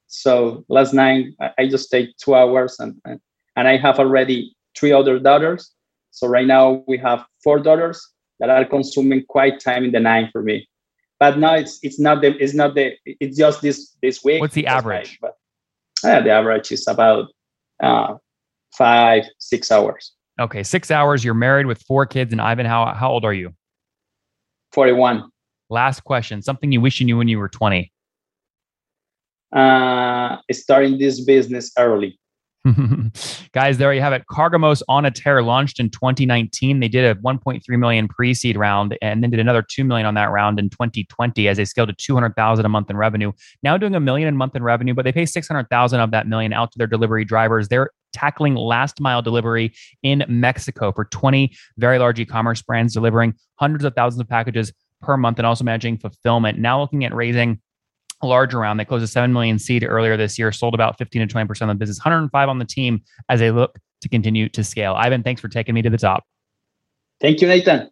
So 0.06 0.64
last 0.68 0.92
night 0.94 1.26
I, 1.59 1.66
just 1.68 1.90
take 1.90 2.16
two 2.16 2.35
hours 2.35 2.78
and, 2.78 2.94
and 3.04 3.20
and 3.56 3.68
I 3.68 3.76
have 3.76 3.98
already 3.98 4.54
three 4.78 4.92
other 4.92 5.18
daughters. 5.18 5.72
So 6.11 6.26
right 6.26 6.46
now 6.46 6.85
we 6.87 6.96
have 6.98 7.24
four 7.42 7.59
daughters 7.59 8.06
that 8.40 8.50
are 8.50 8.64
consuming 8.64 9.24
quite 9.28 9.61
time 9.61 9.85
in 9.85 9.92
the 9.92 10.00
night 10.00 10.30
for 10.32 10.42
me. 10.42 10.68
But 11.18 11.38
now 11.38 11.54
it's 11.54 11.78
it's 11.82 11.98
not 11.98 12.20
the 12.20 12.37
it's 12.42 12.54
not 12.54 12.74
the 12.74 12.92
it's 13.04 13.37
just 13.37 13.62
this 13.62 13.96
this 14.02 14.22
week. 14.22 14.40
What's 14.40 14.54
the 14.54 14.66
average? 14.66 15.18
but 15.20 15.37
yeah, 16.04 16.20
the 16.20 16.30
average 16.30 16.70
is 16.72 16.87
about 16.87 17.28
uh, 17.82 18.14
five 18.72 19.24
six 19.38 19.70
hours. 19.70 20.12
Okay, 20.38 20.62
six 20.62 20.90
hours. 20.90 21.25
You're 21.25 21.35
married 21.35 21.66
with 21.66 21.83
four 21.83 22.07
kids, 22.07 22.33
and 22.33 22.40
Ivan, 22.40 22.66
how 22.66 22.92
how 22.94 23.11
old 23.11 23.25
are 23.25 23.33
you? 23.33 23.55
Forty 24.72 24.92
one. 24.92 25.31
Last 25.70 26.05
question. 26.05 26.42
Something 26.42 26.72
you 26.72 26.81
wish 26.81 27.01
you 27.01 27.07
knew 27.07 27.16
when 27.16 27.29
you 27.29 27.38
were 27.38 27.49
twenty. 27.49 27.92
Uh, 29.53 30.37
starting 30.53 30.99
this 30.99 31.25
business 31.25 31.72
early. 31.79 32.18
Guys, 33.52 33.79
there 33.79 33.92
you 33.92 34.00
have 34.00 34.12
it. 34.12 34.26
Cargamos 34.26 34.83
on 34.88 35.05
a 35.05 35.11
tear 35.11 35.42
launched 35.42 35.79
in 35.79 35.90
2019. 35.90 36.81
They 36.81 36.88
did 36.88 37.05
a 37.05 37.20
1.3 37.20 37.62
million 37.79 38.09
pre-seed 38.09 38.57
round 38.57 38.96
and 39.02 39.22
then 39.22 39.31
did 39.31 39.40
another 39.40 39.62
2 39.62 39.85
million 39.85 40.07
on 40.07 40.14
that 40.14 40.31
round 40.31 40.59
in 40.59 40.70
2020 40.70 41.48
as 41.48 41.57
they 41.57 41.64
scaled 41.64 41.88
to 41.88 41.94
200,000 41.94 42.64
a 42.64 42.68
month 42.68 42.90
in 42.90 42.96
revenue. 42.96 43.33
Now 43.62 43.76
doing 43.76 43.94
a 43.94 44.00
million 44.00 44.29
a 44.29 44.33
month 44.33 44.57
in 44.57 44.62
revenue, 44.62 44.94
but 44.94 45.05
they 45.05 45.12
pay 45.12 45.26
600,000 45.26 46.00
of 46.00 46.11
that 46.11 46.26
million 46.26 46.52
out 46.52 46.72
to 46.72 46.79
their 46.79 46.87
delivery 46.87 47.24
drivers. 47.24 47.68
They're 47.68 47.90
tackling 48.12 48.55
last 48.55 49.00
mile 49.00 49.22
delivery 49.22 49.72
in 50.02 50.24
Mexico 50.29 50.90
for 50.90 51.05
20 51.05 51.55
very 51.76 51.98
large 51.98 52.18
e-commerce 52.18 52.62
brands 52.62 52.94
delivering 52.94 53.35
hundreds 53.57 53.85
of 53.85 53.94
thousands 53.94 54.20
of 54.20 54.29
packages 54.29 54.72
per 55.02 55.16
month 55.16 55.38
and 55.38 55.46
also 55.46 55.64
managing 55.64 55.98
fulfillment. 55.98 56.59
Now 56.59 56.81
looking 56.81 57.05
at 57.05 57.14
raising 57.14 57.61
larger 58.22 58.59
round. 58.59 58.81
They 58.81 58.85
closed 58.85 59.05
a 59.05 59.09
7 59.09 59.33
million 59.33 59.59
seed 59.59 59.85
earlier 59.85 60.16
this 60.16 60.38
year, 60.38 60.52
sold 60.52 60.74
about 60.74 60.96
15 60.98 61.29
to 61.29 61.35
20% 61.35 61.62
of 61.62 61.68
the 61.68 61.74
business, 61.74 61.98
105 61.98 62.48
on 62.48 62.59
the 62.59 62.64
team 62.64 63.02
as 63.29 63.40
they 63.40 63.50
look 63.50 63.79
to 64.00 64.09
continue 64.09 64.48
to 64.50 64.64
scale. 64.64 64.94
Ivan, 64.94 65.22
thanks 65.22 65.40
for 65.40 65.48
taking 65.48 65.74
me 65.74 65.83
to 65.83 65.90
the 65.90 65.98
top. 65.98 66.24
Thank 67.20 67.40
you, 67.40 67.48
Nathan. 67.48 67.90